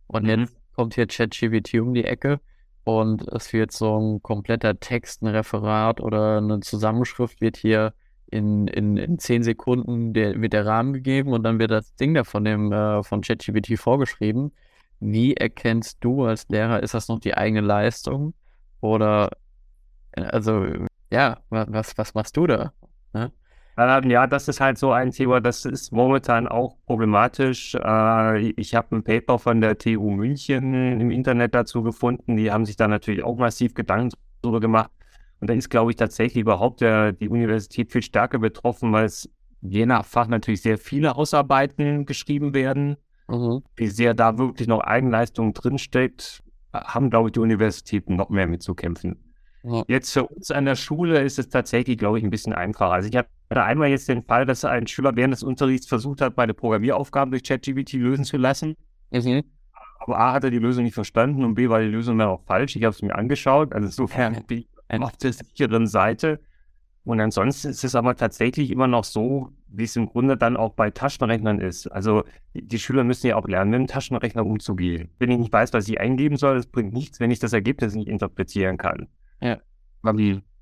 und 0.07 0.23
mhm. 0.23 0.29
jetzt 0.29 0.55
kommt 0.75 0.95
hier 0.95 1.07
ChatGPT 1.07 1.75
um 1.75 1.93
die 1.93 2.03
Ecke 2.03 2.39
und 2.83 3.27
es 3.29 3.53
wird 3.53 3.71
so 3.71 4.00
ein 4.00 4.21
kompletter 4.21 4.79
Text, 4.79 5.21
ein 5.21 5.27
Referat 5.27 6.01
oder 6.01 6.38
eine 6.38 6.59
Zusammenschrift 6.61 7.41
wird 7.41 7.57
hier 7.57 7.93
in, 8.27 8.67
in, 8.67 8.97
in 8.97 9.19
zehn 9.19 9.43
Sekunden 9.43 10.13
der, 10.13 10.41
wird 10.41 10.53
der 10.53 10.65
Rahmen 10.65 10.93
gegeben 10.93 11.33
und 11.33 11.43
dann 11.43 11.59
wird 11.59 11.71
das 11.71 11.95
Ding 11.95 12.13
da 12.13 12.23
von 12.23 12.45
dem 12.45 12.71
äh, 12.71 13.03
von 13.03 13.21
ChatGPT 13.21 13.77
vorgeschrieben. 13.77 14.51
Wie 15.00 15.35
erkennst 15.35 15.97
du 16.01 16.23
als 16.25 16.47
Lehrer, 16.50 16.81
ist 16.81 16.93
das 16.93 17.07
noch 17.07 17.19
die 17.19 17.35
eigene 17.35 17.61
Leistung? 17.61 18.33
Oder 18.79 19.31
äh, 20.13 20.21
also 20.21 20.65
ja, 21.11 21.39
was, 21.50 21.97
was 21.97 22.13
machst 22.13 22.38
du 22.38 22.47
da? 22.47 22.73
Ne? 23.13 23.31
Ja, 23.77 24.27
das 24.27 24.47
ist 24.47 24.59
halt 24.59 24.77
so 24.77 24.91
ein 24.91 25.11
Thema, 25.11 25.39
das 25.39 25.65
ist 25.65 25.91
momentan 25.91 26.47
auch 26.47 26.75
problematisch. 26.85 27.75
Äh, 27.75 28.49
ich 28.51 28.75
habe 28.75 28.97
ein 28.97 29.03
Paper 29.03 29.39
von 29.39 29.61
der 29.61 29.77
TU 29.77 30.11
München 30.11 30.99
im 30.99 31.09
Internet 31.09 31.55
dazu 31.55 31.81
gefunden. 31.81 32.35
Die 32.35 32.51
haben 32.51 32.65
sich 32.65 32.75
da 32.75 32.87
natürlich 32.87 33.23
auch 33.23 33.37
massiv 33.37 33.73
Gedanken 33.73 34.15
darüber 34.41 34.59
gemacht. 34.59 34.91
Und 35.39 35.49
da 35.49 35.53
ist, 35.53 35.69
glaube 35.69 35.91
ich, 35.91 35.97
tatsächlich 35.97 36.41
überhaupt 36.41 36.81
der, 36.81 37.13
die 37.13 37.29
Universität 37.29 37.91
viel 37.91 38.03
stärker 38.03 38.39
betroffen, 38.39 38.91
weil 38.91 39.05
es 39.05 39.29
je 39.61 39.85
nach 39.85 40.05
Fach 40.05 40.27
natürlich 40.27 40.61
sehr 40.61 40.77
viele 40.77 41.15
Hausarbeiten 41.15 42.05
geschrieben 42.05 42.53
werden. 42.53 42.97
Mhm. 43.27 43.63
Wie 43.75 43.87
sehr 43.87 44.13
da 44.13 44.37
wirklich 44.37 44.67
noch 44.67 44.81
Eigenleistung 44.81 45.53
drinsteckt, 45.53 46.43
haben, 46.73 47.09
glaube 47.09 47.29
ich, 47.29 47.33
die 47.33 47.39
Universitäten 47.39 48.15
noch 48.15 48.29
mehr 48.29 48.47
mitzukämpfen. 48.47 49.30
Ja. 49.63 49.83
Jetzt 49.87 50.11
für 50.11 50.25
uns 50.25 50.49
an 50.51 50.65
der 50.65 50.75
Schule 50.75 51.21
ist 51.21 51.37
es 51.37 51.49
tatsächlich, 51.49 51.97
glaube 51.97 52.17
ich, 52.17 52.23
ein 52.23 52.29
bisschen 52.29 52.53
einfacher. 52.53 52.93
Also 52.93 53.09
ich 53.09 53.15
hatte 53.15 53.29
einmal 53.63 53.89
jetzt 53.89 54.09
den 54.09 54.23
Fall, 54.23 54.45
dass 54.45 54.65
ein 54.65 54.87
Schüler 54.87 55.15
während 55.15 55.33
des 55.33 55.43
Unterrichts 55.43 55.87
versucht 55.87 56.21
hat, 56.21 56.37
meine 56.37 56.53
Programmieraufgaben 56.53 57.31
durch 57.31 57.43
ChatGPT 57.43 57.93
lösen 57.93 58.25
zu 58.25 58.37
lassen. 58.37 58.75
Mhm. 59.11 59.43
Aber 59.99 60.17
A 60.19 60.33
hat 60.33 60.43
er 60.43 60.49
die 60.49 60.59
Lösung 60.59 60.83
nicht 60.83 60.95
verstanden 60.95 61.43
und 61.43 61.53
B 61.53 61.69
war 61.69 61.79
die 61.79 61.87
Lösung 61.87 62.17
dann 62.17 62.29
auch 62.29 62.41
falsch. 62.45 62.75
Ich 62.75 62.83
habe 62.83 62.93
es 62.93 63.01
mir 63.03 63.15
angeschaut. 63.15 63.73
Also 63.73 63.85
insofern 63.85 64.43
bin 64.47 64.59
ich 64.59 65.01
auf 65.01 65.15
der 65.17 65.33
sicheren 65.33 65.85
Seite. 65.85 66.39
Und 67.03 67.19
ansonsten 67.19 67.69
ist 67.69 67.83
es 67.83 67.95
aber 67.95 68.15
tatsächlich 68.15 68.69
immer 68.69 68.87
noch 68.87 69.03
so, 69.03 69.51
wie 69.67 69.83
es 69.83 69.95
im 69.95 70.07
Grunde 70.07 70.37
dann 70.37 70.55
auch 70.55 70.73
bei 70.73 70.91
Taschenrechnern 70.91 71.59
ist. 71.59 71.87
Also 71.87 72.23
die, 72.53 72.67
die 72.67 72.79
Schüler 72.79 73.03
müssen 73.03 73.27
ja 73.27 73.37
auch 73.37 73.47
lernen, 73.47 73.71
mit 73.71 73.79
dem 73.79 73.87
Taschenrechner 73.87 74.45
umzugehen. 74.45 75.09
Wenn 75.17 75.31
ich 75.31 75.39
nicht 75.39 75.53
weiß, 75.53 75.73
was 75.73 75.87
ich 75.87 75.99
eingeben 75.99 76.37
soll, 76.37 76.55
das 76.55 76.67
bringt 76.67 76.93
nichts, 76.93 77.19
wenn 77.19 77.31
ich 77.31 77.39
das 77.39 77.53
Ergebnis 77.53 77.95
nicht 77.95 78.07
interpretieren 78.07 78.77
kann. 78.77 79.07
Ja. 79.41 79.57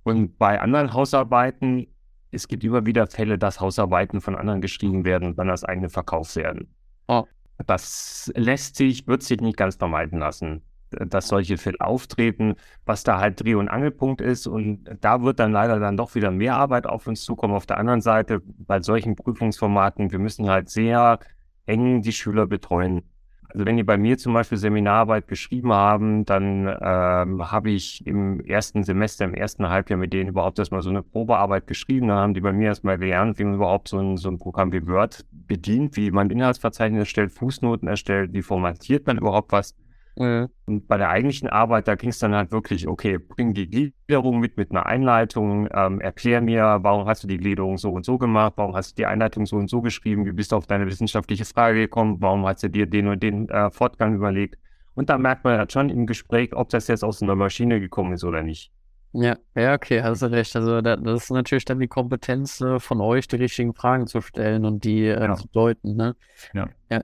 Und 0.04 0.38
bei 0.38 0.60
anderen 0.60 0.94
Hausarbeiten, 0.94 1.88
es 2.32 2.48
gibt 2.48 2.64
immer 2.64 2.86
wieder 2.86 3.08
Fälle, 3.08 3.38
dass 3.38 3.60
Hausarbeiten 3.60 4.22
von 4.22 4.36
anderen 4.36 4.62
geschrieben 4.62 5.06
werden 5.06 5.28
und 5.30 5.38
dann 5.38 5.50
als 5.50 5.64
eigene 5.64 5.90
verkauft 5.90 6.36
werden. 6.36 6.74
Oh. 7.08 7.26
Das 7.66 8.32
lässt 8.36 8.76
sich, 8.76 9.08
wird 9.08 9.24
sich 9.24 9.42
nicht 9.42 9.58
ganz 9.58 9.76
vermeiden 9.76 10.20
lassen, 10.20 10.62
dass 10.92 11.28
solche 11.28 11.58
Fälle 11.58 11.82
auftreten, 11.82 12.56
was 12.86 13.04
da 13.04 13.20
halt 13.20 13.44
Dreh- 13.44 13.56
und 13.56 13.68
Angelpunkt 13.68 14.22
ist. 14.22 14.48
Und 14.48 14.86
da 15.02 15.22
wird 15.22 15.40
dann 15.40 15.52
leider 15.52 15.80
dann 15.80 15.98
doch 15.98 16.16
wieder 16.16 16.32
mehr 16.32 16.56
Arbeit 16.56 16.88
auf 16.88 17.06
uns 17.08 17.24
zukommen. 17.24 17.54
Auf 17.54 17.66
der 17.66 17.78
anderen 17.78 18.02
Seite, 18.02 18.42
bei 18.46 18.82
solchen 18.82 19.16
Prüfungsformaten, 19.16 20.12
wir 20.12 20.20
müssen 20.20 20.50
halt 20.50 20.70
sehr 20.70 21.20
eng 21.66 22.02
die 22.02 22.14
Schüler 22.14 22.48
betreuen. 22.48 23.04
Also 23.52 23.66
wenn 23.66 23.78
die 23.78 23.84
bei 23.84 23.98
mir 23.98 24.18
zum 24.20 24.34
Beispiel 24.34 24.60
Seminararbeit 24.60 25.28
geschrieben 25.28 25.74
haben, 25.74 26.24
dann 26.24 26.68
ähm, 26.68 27.52
habe 27.52 27.72
ich 27.72 28.06
im 28.06 28.40
ersten 28.42 28.84
Semester, 28.84 29.26
im 29.26 29.34
ersten 29.34 29.68
Halbjahr 29.68 29.98
mit 29.98 30.14
denen 30.14 30.30
überhaupt 30.30 30.60
erstmal 30.60 30.84
so 30.84 30.92
eine 30.92 31.02
Probearbeit 31.02 31.66
geschrieben. 31.66 32.10
Dann 32.10 32.18
haben 32.18 32.34
die 32.36 32.42
bei 32.42 32.54
mir 32.54 32.68
erstmal 32.68 33.00
gelernt, 33.00 33.40
wie 33.40 33.44
man 33.46 33.56
überhaupt 33.56 33.88
so 33.88 33.98
ein, 33.98 34.18
so 34.18 34.30
ein 34.30 34.38
Programm 34.38 34.72
wie 34.72 34.86
Word 34.86 35.26
bedient, 35.32 35.98
wie 35.98 36.12
man 36.12 36.30
Inhaltsverzeichnis 36.30 37.00
erstellt, 37.00 37.32
Fußnoten 37.32 37.88
erstellt, 37.88 38.34
wie 38.34 38.44
formatiert 38.44 39.08
man 39.08 39.18
überhaupt 39.18 39.52
was. 39.52 39.76
Mhm. 40.20 40.50
Und 40.66 40.88
bei 40.88 40.98
der 40.98 41.10
eigentlichen 41.10 41.48
Arbeit, 41.48 41.88
da 41.88 41.96
ging 41.96 42.10
es 42.10 42.20
dann 42.20 42.36
halt 42.36 42.52
wirklich, 42.52 42.88
okay, 42.88 43.18
bring 43.18 43.54
die 43.54 43.70
Gliederung 43.70 44.40
mit, 44.40 44.58
mit 44.58 44.70
einer 44.70 44.86
Einleitung, 44.86 45.70
ähm, 45.74 46.02
erklär 46.02 46.42
mir, 46.42 46.80
warum 46.82 47.08
hast 47.08 47.24
du 47.24 47.28
die 47.28 47.38
Gliederung 47.38 47.78
so 47.78 47.92
und 47.92 48.06
so 48.06 48.18
gemacht, 48.18 48.54
warum 48.58 48.76
hast 48.76 48.92
du 48.92 48.96
die 48.98 49.06
Einleitung 49.06 49.46
so 49.46 49.56
und 49.56 49.70
so 49.70 49.82
geschrieben, 49.82 50.26
wie 50.26 50.34
bist 50.34 50.52
du 50.52 50.58
auf 50.58 50.68
deine 50.68 50.86
wissenschaftliche 50.88 51.46
Frage 51.46 51.80
gekommen, 51.80 52.18
warum 52.20 52.46
hast 52.46 52.64
du 52.64 52.70
dir 52.70 52.86
den 52.86 53.08
und 53.08 53.24
den 53.24 53.48
äh, 53.48 53.72
Fortgang 53.72 54.14
überlegt. 54.14 54.58
Und 54.94 55.10
da 55.10 55.18
merkt 55.18 55.46
man 55.46 55.58
halt 55.58 55.72
schon 55.72 55.90
im 55.90 56.06
Gespräch, 56.06 56.54
ob 56.54 56.68
das 56.68 56.88
jetzt 56.88 57.06
aus 57.06 57.22
einer 57.24 57.36
Maschine 57.36 57.80
gekommen 57.80 58.12
ist 58.12 58.26
oder 58.26 58.44
nicht. 58.44 58.74
Ja, 59.14 59.38
ja, 59.56 59.74
okay, 59.74 60.04
hast 60.04 60.22
du 60.22 60.26
recht. 60.28 60.54
Also 60.56 60.82
da, 60.82 60.98
das 60.98 61.24
ist 61.24 61.32
natürlich 61.32 61.66
dann 61.66 61.80
die 61.80 61.88
Kompetenz 61.88 62.60
äh, 62.60 62.80
von 62.80 63.00
euch, 63.00 63.28
die 63.28 63.38
richtigen 63.38 63.74
Fragen 63.74 64.06
zu 64.06 64.20
stellen 64.20 64.66
und 64.66 64.84
die 64.84 65.06
äh, 65.06 65.24
ja. 65.24 65.36
zu 65.36 65.48
deuten, 65.48 65.96
ne? 65.96 66.16
Ja. 66.54 66.68
ja. 66.92 67.02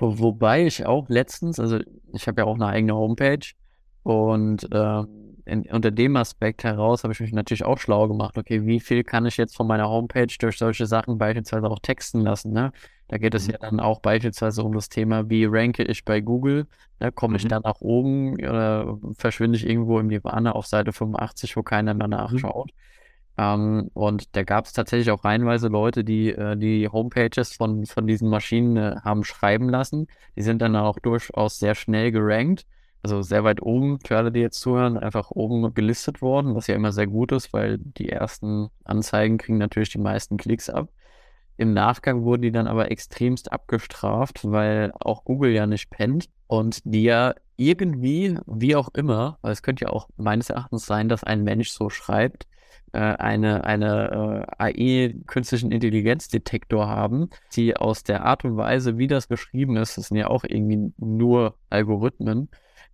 Wo, 0.00 0.18
wobei 0.18 0.66
ich 0.66 0.86
auch 0.86 1.08
letztens, 1.08 1.60
also 1.60 1.78
ich 2.12 2.26
habe 2.26 2.40
ja 2.40 2.46
auch 2.46 2.54
eine 2.54 2.66
eigene 2.66 2.94
Homepage 2.94 3.46
und 4.02 4.66
äh, 4.72 5.04
in, 5.44 5.62
unter 5.70 5.90
dem 5.90 6.16
Aspekt 6.16 6.64
heraus 6.64 7.02
habe 7.04 7.12
ich 7.12 7.20
mich 7.20 7.32
natürlich 7.32 7.64
auch 7.64 7.78
schlau 7.78 8.08
gemacht. 8.08 8.38
Okay, 8.38 8.64
wie 8.64 8.80
viel 8.80 9.04
kann 9.04 9.26
ich 9.26 9.36
jetzt 9.36 9.56
von 9.56 9.66
meiner 9.66 9.88
Homepage 9.88 10.32
durch 10.38 10.58
solche 10.58 10.86
Sachen 10.86 11.18
beispielsweise 11.18 11.68
auch 11.68 11.80
texten 11.80 12.20
lassen? 12.20 12.52
Ne? 12.52 12.72
Da 13.08 13.18
geht 13.18 13.34
es 13.34 13.46
mhm. 13.46 13.52
ja 13.52 13.58
dann 13.58 13.80
auch 13.80 14.00
beispielsweise 14.00 14.62
um 14.62 14.72
das 14.72 14.88
Thema, 14.88 15.28
wie 15.28 15.44
ranke 15.44 15.82
ich 15.82 16.04
bei 16.04 16.20
Google? 16.20 16.66
Ne? 16.98 17.12
Komme 17.12 17.36
ich 17.36 17.44
mhm. 17.44 17.48
da 17.48 17.60
nach 17.60 17.80
oben 17.80 18.34
oder 18.34 18.98
verschwinde 19.18 19.58
ich 19.58 19.68
irgendwo 19.68 19.98
im 19.98 20.06
Nirvana 20.06 20.52
auf 20.52 20.66
Seite 20.66 20.92
85, 20.92 21.56
wo 21.56 21.62
keiner 21.62 21.92
mehr 21.92 22.06
mhm. 22.06 22.12
nachschaut? 22.12 22.68
Mhm. 22.68 22.89
Ähm, 23.40 23.90
und 23.94 24.36
da 24.36 24.42
gab 24.42 24.66
es 24.66 24.74
tatsächlich 24.74 25.10
auch 25.10 25.24
reihenweise 25.24 25.68
Leute, 25.68 26.04
die 26.04 26.28
äh, 26.30 26.56
die 26.58 26.88
Homepages 26.88 27.54
von, 27.54 27.86
von 27.86 28.06
diesen 28.06 28.28
Maschinen 28.28 28.76
äh, 28.76 28.96
haben 29.02 29.24
schreiben 29.24 29.70
lassen. 29.70 30.08
Die 30.36 30.42
sind 30.42 30.60
dann 30.60 30.76
auch 30.76 30.98
durchaus 30.98 31.58
sehr 31.58 31.74
schnell 31.74 32.12
gerankt. 32.12 32.66
Also 33.02 33.22
sehr 33.22 33.42
weit 33.42 33.62
oben, 33.62 33.98
für 34.06 34.18
alle, 34.18 34.30
die 34.30 34.40
jetzt 34.40 34.60
zuhören, 34.60 34.98
einfach 34.98 35.30
oben 35.30 35.72
gelistet 35.72 36.20
worden, 36.20 36.54
was 36.54 36.66
ja 36.66 36.74
immer 36.74 36.92
sehr 36.92 37.06
gut 37.06 37.32
ist, 37.32 37.54
weil 37.54 37.78
die 37.78 38.10
ersten 38.10 38.68
Anzeigen 38.84 39.38
kriegen 39.38 39.56
natürlich 39.56 39.88
die 39.88 39.98
meisten 39.98 40.36
Klicks 40.36 40.68
ab. 40.68 40.90
Im 41.56 41.72
Nachgang 41.72 42.24
wurden 42.24 42.42
die 42.42 42.52
dann 42.52 42.66
aber 42.66 42.90
extremst 42.90 43.52
abgestraft, 43.52 44.40
weil 44.42 44.92
auch 45.00 45.24
Google 45.24 45.52
ja 45.52 45.66
nicht 45.66 45.88
pennt 45.88 46.28
und 46.46 46.80
die 46.84 47.04
ja 47.04 47.34
irgendwie, 47.56 48.38
wie 48.46 48.76
auch 48.76 48.90
immer, 48.92 49.38
weil 49.40 49.52
es 49.52 49.62
könnte 49.62 49.86
ja 49.86 49.90
auch 49.92 50.08
meines 50.18 50.50
Erachtens 50.50 50.84
sein, 50.84 51.08
dass 51.08 51.24
ein 51.24 51.42
Mensch 51.42 51.70
so 51.70 51.88
schreibt, 51.88 52.46
äh, 52.92 52.98
eine, 52.98 53.64
eine 53.64 54.46
äh, 54.58 54.62
AI, 54.62 55.14
künstlichen 55.26 55.72
Intelligenzdetektor 55.72 56.88
haben, 56.88 57.30
die 57.54 57.76
aus 57.76 58.02
der 58.02 58.24
Art 58.24 58.44
und 58.44 58.56
Weise, 58.56 58.98
wie 58.98 59.06
das 59.06 59.28
geschrieben 59.28 59.76
ist, 59.76 59.98
das 59.98 60.08
sind 60.08 60.16
ja 60.16 60.28
auch 60.28 60.44
irgendwie 60.44 60.92
nur 60.98 61.56
Algorithmen, 61.68 62.48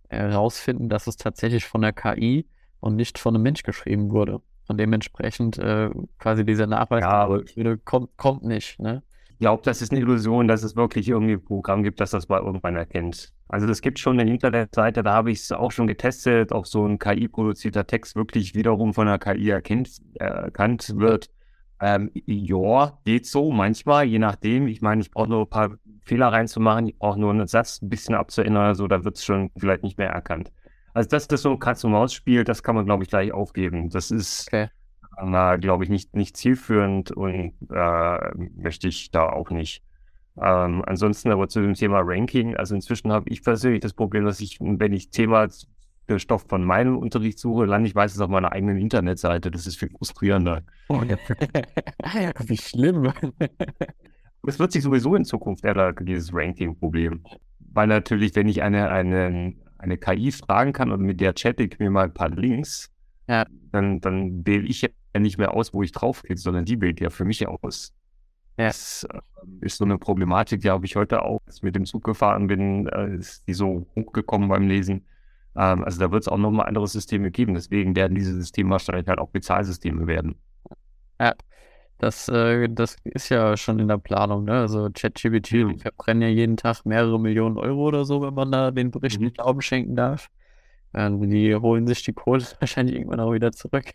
herausfinden, 0.09 0.89
dass 0.89 1.07
es 1.07 1.17
tatsächlich 1.17 1.65
von 1.65 1.81
der 1.81 1.93
KI 1.93 2.47
und 2.79 2.95
nicht 2.95 3.17
von 3.17 3.35
einem 3.35 3.43
Mensch 3.43 3.63
geschrieben 3.63 4.11
wurde. 4.11 4.41
Und 4.67 4.79
dementsprechend 4.79 5.57
äh, 5.57 5.89
quasi 6.19 6.45
dieser 6.45 6.67
Nachweis 6.67 7.01
ja, 7.01 7.75
kommt, 7.85 8.17
kommt 8.17 8.43
nicht. 8.43 8.79
Ne? 8.79 9.03
Ich 9.31 9.39
glaube, 9.39 9.63
das 9.63 9.81
ist 9.81 9.91
eine 9.91 10.01
Illusion, 10.01 10.47
dass 10.47 10.63
es 10.63 10.75
wirklich 10.75 11.07
irgendwie 11.07 11.33
ein 11.33 11.43
Programm 11.43 11.83
gibt, 11.83 11.99
das 12.01 12.11
das 12.11 12.27
mal 12.27 12.41
irgendwann 12.41 12.75
erkennt. 12.75 13.33
Also 13.49 13.67
es 13.67 13.81
gibt 13.81 13.99
schon 13.99 14.19
eine 14.19 14.29
Internetseite, 14.29 15.03
da 15.03 15.13
habe 15.13 15.31
ich 15.31 15.39
es 15.39 15.51
auch 15.51 15.71
schon 15.71 15.87
getestet, 15.87 16.51
ob 16.51 16.67
so 16.67 16.85
ein 16.85 16.99
KI-produzierter 16.99 17.87
Text 17.87 18.15
wirklich 18.15 18.55
wiederum 18.55 18.93
von 18.93 19.07
der 19.07 19.19
KI 19.19 19.49
erkennt, 19.49 19.89
erkannt 20.15 20.93
wird. 20.97 21.29
Ähm, 21.79 22.11
ja, 22.25 22.97
geht 23.05 23.25
so 23.25 23.51
manchmal, 23.51 24.05
je 24.05 24.19
nachdem. 24.19 24.67
Ich 24.67 24.81
meine, 24.81 25.01
ich 25.01 25.11
brauche 25.11 25.29
nur 25.29 25.41
ein 25.41 25.49
paar 25.49 25.77
Fehler 26.03 26.27
reinzumachen, 26.27 26.87
ich 26.87 26.97
brauche 26.97 27.19
nur 27.19 27.31
einen 27.31 27.47
Satz 27.47 27.81
ein 27.81 27.89
bisschen 27.89 28.15
abzuändern, 28.15 28.75
so, 28.75 28.87
da 28.87 29.03
wird 29.03 29.17
es 29.17 29.23
schon 29.23 29.51
vielleicht 29.57 29.83
nicht 29.83 29.97
mehr 29.97 30.09
erkannt. 30.09 30.51
Also, 30.93 31.09
dass 31.09 31.27
das 31.27 31.43
so 31.43 31.51
ein 31.51 31.59
Katz-und-Maus-Spiel, 31.59 32.43
das 32.43 32.63
kann 32.63 32.75
man, 32.75 32.85
glaube 32.85 33.03
ich, 33.03 33.09
gleich 33.09 33.31
aufgeben. 33.31 33.89
Das 33.89 34.09
ist, 34.09 34.47
okay. 34.47 34.69
äh, 35.17 35.57
glaube 35.59 35.83
ich, 35.83 35.89
nicht, 35.89 36.15
nicht 36.15 36.35
zielführend 36.35 37.11
und 37.11 37.53
äh, 37.71 38.35
möchte 38.55 38.87
ich 38.87 39.11
da 39.11 39.29
auch 39.29 39.51
nicht. 39.51 39.83
Ähm, 40.41 40.83
ansonsten 40.85 41.31
aber 41.31 41.47
zu 41.49 41.61
dem 41.61 41.73
Thema 41.73 42.01
Ranking, 42.03 42.55
also 42.55 42.75
inzwischen 42.75 43.11
habe 43.11 43.29
ich 43.29 43.43
persönlich 43.43 43.81
das 43.81 43.93
Problem, 43.93 44.25
dass 44.25 44.39
ich, 44.39 44.57
wenn 44.59 44.93
ich 44.93 45.09
Thema 45.09 45.47
der 46.07 46.19
Stoff 46.19 46.45
von 46.47 46.63
meinem 46.63 46.97
Unterricht 46.97 47.39
suche, 47.39 47.65
lande 47.65 47.87
ich 47.87 47.95
meistens 47.95 48.21
auf 48.21 48.29
meiner 48.29 48.51
eigenen 48.51 48.77
Internetseite. 48.77 49.51
Das 49.51 49.67
ist 49.67 49.77
viel 49.77 49.89
frustrierender. 49.89 50.63
Oh, 50.89 51.01
ja. 51.03 51.17
Wie 52.45 52.57
schlimm. 52.57 53.11
Es 54.45 54.59
wird 54.59 54.71
sich 54.71 54.81
sowieso 54.81 55.13
in 55.15 55.25
Zukunft 55.25 55.65
ändern, 55.65 55.93
dieses 56.01 56.33
Ranking-Problem. 56.33 57.21
Weil 57.59 57.87
natürlich, 57.87 58.33
wenn 58.35 58.47
ich 58.47 58.61
eine, 58.61 58.89
eine, 58.89 59.53
eine 59.77 59.97
KI 59.97 60.31
fragen 60.31 60.71
kann 60.71 60.91
und 60.91 61.01
mit 61.01 61.19
der 61.19 61.33
chatte 61.33 61.63
ich 61.63 61.77
mir 61.79 61.89
mal 61.89 62.05
ein 62.05 62.13
paar 62.13 62.29
Links, 62.29 62.89
ja. 63.27 63.45
dann, 63.73 63.99
dann 63.99 64.47
wähle 64.47 64.65
ich 64.65 64.83
ja 64.83 64.89
nicht 65.19 65.37
mehr 65.37 65.53
aus, 65.53 65.73
wo 65.73 65.83
ich 65.83 65.91
draufklicke, 65.91 66.39
sondern 66.39 66.63
die 66.63 66.79
wählt 66.79 67.01
ja 67.01 67.09
für 67.09 67.25
mich 67.25 67.45
aus. 67.45 67.93
Ja. 68.57 68.67
Das 68.67 69.07
äh, 69.11 69.19
ist 69.61 69.77
so 69.77 69.85
eine 69.85 69.97
Problematik, 69.97 70.61
die 70.61 70.69
habe 70.69 70.85
ich 70.85 70.95
heute 70.95 71.21
auch, 71.23 71.41
als 71.45 71.57
ich 71.57 71.63
mit 71.63 71.75
dem 71.75 71.85
Zug 71.85 72.03
gefahren 72.03 72.47
bin, 72.47 72.87
äh, 72.87 73.15
ist 73.15 73.47
die 73.47 73.53
so 73.53 73.85
hochgekommen 73.95 74.49
beim 74.49 74.67
Lesen 74.67 75.05
ähm, 75.57 75.83
also 75.83 75.99
da 75.99 76.11
wird 76.11 76.21
es 76.21 76.27
auch 76.27 76.37
nochmal 76.37 76.67
andere 76.67 76.87
Systeme 76.87 77.31
geben. 77.31 77.55
Deswegen 77.55 77.95
werden 77.95 78.15
diese 78.15 78.33
Systeme 78.35 78.69
wahrscheinlich 78.69 79.07
halt 79.07 79.19
auch 79.19 79.29
Bezahlsysteme 79.29 80.05
werden. 80.05 80.35
Ja, 81.19 81.33
das, 81.97 82.29
äh, 82.29 82.69
das 82.69 82.95
ist 83.03 83.29
ja 83.29 83.57
schon 83.57 83.79
in 83.79 83.87
der 83.87 83.97
Planung. 83.97 84.45
Ne? 84.45 84.53
Also 84.53 84.89
ChatGPT 84.93 85.53
mhm. 85.53 85.79
verbrennen 85.79 86.21
ja 86.21 86.27
jeden 86.29 86.57
Tag 86.57 86.85
mehrere 86.85 87.19
Millionen 87.19 87.57
Euro 87.57 87.87
oder 87.87 88.05
so, 88.05 88.21
wenn 88.21 88.35
man 88.35 88.51
da 88.51 88.69
den 88.69 88.91
Bericht 88.91 89.19
mhm. 89.19 89.33
Glauben 89.33 89.61
schenken 89.61 89.95
darf. 89.95 90.29
Ähm, 90.93 91.27
die 91.27 91.55
holen 91.55 91.87
sich 91.87 92.03
die 92.03 92.13
Kohle 92.13 92.43
wahrscheinlich 92.59 92.95
irgendwann 92.95 93.19
auch 93.19 93.33
wieder 93.33 93.51
zurück. 93.51 93.85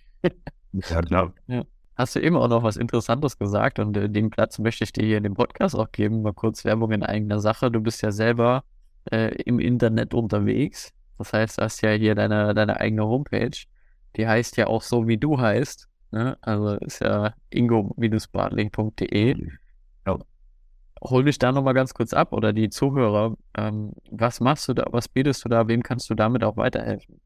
ja, 0.73 1.03
klar. 1.03 1.33
Ja. 1.47 1.63
Hast 1.95 2.17
du 2.17 2.21
eben 2.21 2.37
auch 2.37 2.49
noch 2.49 2.63
was 2.63 2.77
Interessantes 2.77 3.39
gesagt 3.39 3.79
und 3.79 3.97
äh, 3.97 4.09
den 4.09 4.31
Platz 4.31 4.59
möchte 4.59 4.85
ich 4.85 4.93
dir 4.93 5.05
hier 5.05 5.19
in 5.19 5.25
dem 5.25 5.35
Podcast 5.35 5.77
auch 5.77 5.93
geben. 5.93 6.23
Mal 6.23 6.33
kurz 6.33 6.65
Werbung 6.65 6.93
in 6.93 7.03
eigener 7.03 7.39
Sache. 7.41 7.71
Du 7.71 7.81
bist 7.81 8.03
ja 8.03 8.11
selber 8.11 8.65
äh, 9.11 9.35
im 9.43 9.61
Internet 9.61 10.15
unterwegs. 10.15 10.93
Das 11.19 11.33
heißt, 11.33 11.59
du 11.59 11.63
hast 11.63 11.83
ja 11.83 11.91
hier 11.91 12.15
deine, 12.15 12.55
deine 12.55 12.81
eigene 12.81 13.05
Homepage. 13.05 13.59
Die 14.17 14.27
heißt 14.27 14.57
ja 14.57 14.67
auch 14.69 14.83
so, 14.83 15.07
wie 15.07 15.19
du 15.19 15.39
heißt. 15.39 15.89
Ne? 16.13 16.39
Also 16.41 16.77
ist 16.77 17.01
ja 17.01 17.35
ingo-bartling.de. 17.51 19.49
Ja. 20.07 20.19
Hol 21.03 21.25
dich 21.25 21.39
da 21.39 21.53
nochmal 21.53 21.75
ganz 21.75 21.95
kurz 21.95 22.13
ab 22.13 22.33
oder 22.33 22.53
die 22.53 22.71
Zuhörer. 22.71 23.37
Ähm, 23.57 23.93
was 24.11 24.41
machst 24.41 24.69
du 24.69 24.75
da? 24.75 24.85
Was 24.91 25.09
bietest 25.09 25.45
du 25.45 25.49
da? 25.49 25.69
Wem 25.69 25.83
kannst 25.83 26.09
du 26.11 26.15
damit 26.15 26.45
auch 26.45 26.57
weiterhelfen? 26.57 27.21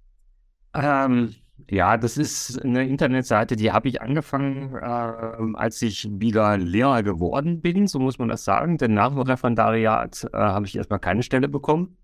Ähm, 0.74 1.34
ja, 1.68 1.96
das 1.96 2.16
ist 2.16 2.62
eine 2.62 2.86
Internetseite, 2.86 3.56
die 3.56 3.72
habe 3.72 3.88
ich 3.88 4.00
angefangen, 4.00 4.74
äh, 4.74 5.56
als 5.56 5.82
ich 5.82 6.08
wieder 6.10 6.56
Lehrer 6.56 7.02
geworden 7.02 7.60
bin, 7.60 7.86
so 7.86 7.98
muss 7.98 8.18
man 8.18 8.28
das 8.28 8.44
sagen. 8.44 8.78
Denn 8.78 8.94
nach 8.94 9.10
dem 9.10 9.20
Referendariat 9.20 10.28
äh, 10.32 10.36
habe 10.36 10.66
ich 10.66 10.76
erstmal 10.76 11.00
keine 11.00 11.22
Stelle 11.22 11.48
bekommen. 11.48 11.96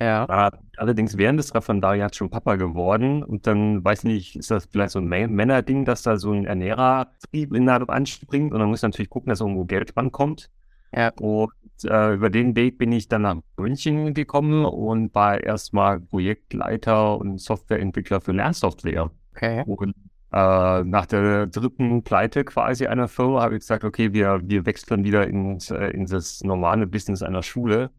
Ja. 0.00 0.28
War 0.28 0.58
allerdings 0.76 1.18
während 1.18 1.40
des 1.40 1.52
Referendariats 1.54 2.16
schon 2.16 2.30
Papa 2.30 2.54
geworden 2.54 3.24
und 3.24 3.48
dann, 3.48 3.84
weiß 3.84 4.04
nicht, 4.04 4.36
ist 4.36 4.50
das 4.50 4.66
vielleicht 4.66 4.92
so 4.92 5.00
ein 5.00 5.06
Männerding, 5.06 5.84
dass 5.84 6.02
da 6.02 6.18
so 6.18 6.30
ein 6.30 6.46
Ernährertrieb 6.46 7.52
in 7.52 7.64
Nadel 7.64 7.90
anspringt 7.90 8.52
und 8.52 8.60
dann 8.60 8.68
muss 8.68 8.82
natürlich 8.82 9.10
gucken, 9.10 9.30
dass 9.30 9.40
irgendwo 9.40 9.64
Geld 9.64 9.96
rankommt. 9.96 10.50
Ja. 10.94 11.12
Und 11.20 11.50
äh, 11.84 12.14
über 12.14 12.30
den 12.30 12.56
Weg 12.56 12.78
bin 12.78 12.92
ich 12.92 13.08
dann 13.08 13.22
nach 13.22 13.36
München 13.56 14.14
gekommen 14.14 14.64
und 14.64 15.14
war 15.14 15.42
erstmal 15.42 16.00
Projektleiter 16.00 17.18
und 17.18 17.40
Softwareentwickler 17.40 18.20
für 18.20 18.32
Lernsoftware. 18.32 19.10
Okay. 19.32 19.62
Und 19.66 19.94
äh, 20.32 20.84
nach 20.84 21.06
der 21.06 21.46
dritten 21.46 22.02
Pleite 22.02 22.44
quasi 22.44 22.86
einer 22.86 23.08
Firma 23.08 23.42
habe 23.42 23.54
ich 23.54 23.60
gesagt, 23.60 23.84
okay, 23.84 24.12
wir, 24.12 24.40
wir 24.44 24.66
wechseln 24.66 25.04
wieder 25.04 25.26
ins, 25.26 25.70
äh, 25.70 25.88
in 25.88 26.06
das 26.06 26.42
normale 26.42 26.86
Business 26.86 27.22
einer 27.22 27.42
Schule 27.42 27.90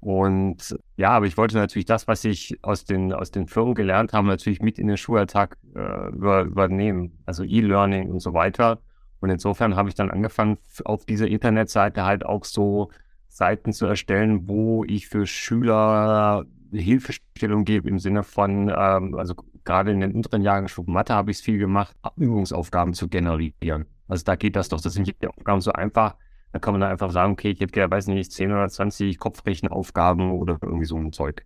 und 0.00 0.78
ja, 0.96 1.10
aber 1.10 1.26
ich 1.26 1.36
wollte 1.36 1.56
natürlich 1.56 1.86
das, 1.86 2.06
was 2.06 2.24
ich 2.24 2.58
aus 2.62 2.84
den, 2.84 3.12
aus 3.12 3.30
den 3.30 3.48
Firmen 3.48 3.74
gelernt 3.74 4.12
habe, 4.12 4.28
natürlich 4.28 4.60
mit 4.60 4.78
in 4.78 4.86
den 4.86 4.96
Schulalltag 4.96 5.58
äh, 5.74 6.08
über, 6.10 6.42
übernehmen. 6.42 7.18
Also 7.26 7.42
E-Learning 7.42 8.08
und 8.08 8.20
so 8.20 8.32
weiter. 8.32 8.80
Und 9.20 9.30
insofern 9.30 9.76
habe 9.76 9.88
ich 9.88 9.94
dann 9.94 10.10
angefangen, 10.10 10.58
auf 10.84 11.04
dieser 11.04 11.26
Internetseite 11.26 12.04
halt 12.04 12.24
auch 12.24 12.44
so 12.44 12.90
Seiten 13.28 13.72
zu 13.72 13.86
erstellen, 13.86 14.48
wo 14.48 14.84
ich 14.84 15.08
für 15.08 15.26
Schüler 15.26 16.44
Hilfestellung 16.72 17.64
gebe 17.64 17.88
im 17.88 17.98
Sinne 17.98 18.22
von, 18.22 18.68
ähm, 18.68 19.14
also 19.14 19.34
gerade 19.64 19.92
in 19.92 20.00
den 20.00 20.12
unteren 20.12 20.42
Jahrgangsstufen 20.42 20.92
Mathe 20.92 21.14
habe 21.14 21.30
ich 21.30 21.38
es 21.38 21.42
viel 21.42 21.58
gemacht, 21.58 21.96
Übungsaufgaben 22.16 22.94
zu 22.94 23.08
generieren. 23.08 23.86
Also 24.06 24.24
da 24.24 24.36
geht 24.36 24.56
das 24.56 24.68
doch, 24.68 24.80
das 24.80 24.94
sind 24.94 25.06
die 25.06 25.28
Aufgaben 25.28 25.60
so 25.60 25.72
einfach, 25.72 26.16
Da 26.52 26.58
kann 26.58 26.72
man 26.72 26.80
dann 26.80 26.90
einfach 26.90 27.10
sagen, 27.10 27.32
okay, 27.32 27.50
ich 27.50 27.60
hätte 27.60 27.72
gerne, 27.72 27.90
weiß 27.90 28.06
nicht, 28.06 28.32
10 28.32 28.50
oder 28.52 28.68
20 28.68 29.18
Kopfrechenaufgaben 29.18 30.30
oder 30.30 30.58
irgendwie 30.62 30.86
so 30.86 30.96
ein 30.96 31.12
Zeug. 31.12 31.44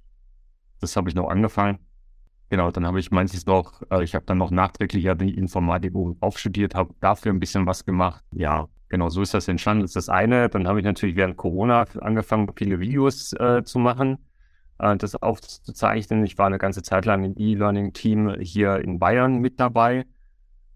Das 0.80 0.96
habe 0.96 1.08
ich 1.08 1.14
noch 1.16 1.28
angefangen. 1.28 1.78
Genau, 2.52 2.70
dann 2.70 2.86
habe 2.86 3.00
ich 3.00 3.10
manches 3.10 3.46
noch, 3.46 3.80
äh, 3.90 4.04
ich 4.04 4.14
habe 4.14 4.26
dann 4.26 4.36
noch 4.36 4.50
nachträglich 4.50 5.04
ja 5.04 5.14
die 5.14 5.34
Informatik 5.38 5.94
aufstudiert, 6.20 6.74
habe 6.74 6.92
dafür 7.00 7.32
ein 7.32 7.40
bisschen 7.40 7.64
was 7.64 7.86
gemacht. 7.86 8.22
Ja, 8.30 8.68
genau, 8.90 9.08
so 9.08 9.22
ist 9.22 9.32
das 9.32 9.48
entstanden. 9.48 9.84
Das 9.84 9.92
ist 9.92 9.96
das 9.96 10.08
eine. 10.10 10.50
Dann 10.50 10.68
habe 10.68 10.78
ich 10.78 10.84
natürlich 10.84 11.16
während 11.16 11.38
Corona 11.38 11.86
angefangen, 12.02 12.50
viele 12.54 12.78
Videos 12.78 13.32
äh, 13.32 13.62
zu 13.64 13.78
machen, 13.78 14.18
äh, 14.78 14.94
das 14.98 15.14
aufzuzeichnen. 15.14 16.26
Ich 16.26 16.36
war 16.36 16.44
eine 16.44 16.58
ganze 16.58 16.82
Zeit 16.82 17.06
lang 17.06 17.24
im 17.24 17.32
E-Learning-Team 17.38 18.34
hier 18.40 18.80
in 18.80 18.98
Bayern 18.98 19.38
mit 19.38 19.58
dabei 19.58 20.04